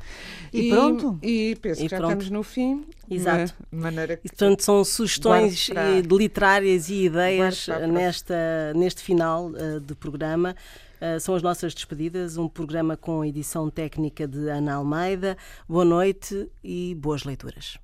[0.53, 1.19] E pronto.
[1.23, 2.11] E penso E que já pronto.
[2.11, 2.85] estamos no fim.
[3.09, 3.53] Exato.
[3.71, 4.27] De maneira que.
[4.27, 10.55] E, portanto, são sugestões eh, literárias e ideias eh, nesta, neste final eh, de programa.
[10.99, 15.37] Eh, são as nossas despedidas, um programa com edição técnica de Ana Almeida.
[15.67, 17.77] Boa noite e boas leituras.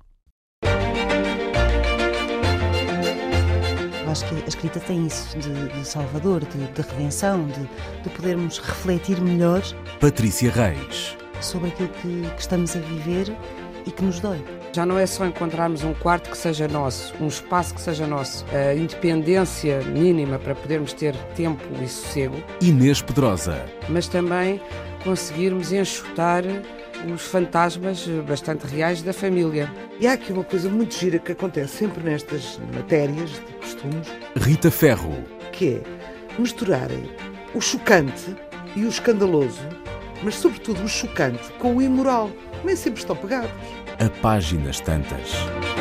[4.10, 8.58] Acho que a escrita tem isso de, de salvador, de, de redenção, de, de podermos
[8.58, 9.60] refletir melhor
[9.98, 11.16] Patrícia Reis.
[11.40, 13.36] sobre aquilo que, que estamos a viver
[13.86, 14.42] e que nos dói.
[14.72, 18.44] Já não é só encontrarmos um quarto que seja nosso, um espaço que seja nosso,
[18.52, 23.64] a independência mínima para podermos ter tempo e sossego, Inês Pedrosa.
[23.88, 24.60] mas também
[25.04, 26.42] conseguirmos enxutar
[27.12, 29.70] os fantasmas bastante reais da família.
[30.00, 34.70] E há aqui uma coisa muito gira que acontece sempre nestas matérias de costumes, Rita
[34.70, 35.12] Ferro.
[35.52, 35.82] que é
[36.40, 37.10] misturarem
[37.54, 38.34] o chocante
[38.74, 39.60] e o escandaloso,
[40.22, 42.30] mas sobretudo o chocante com o imoral.
[42.64, 43.50] Nem sempre estão pegados.
[43.98, 45.73] A páginas tantas.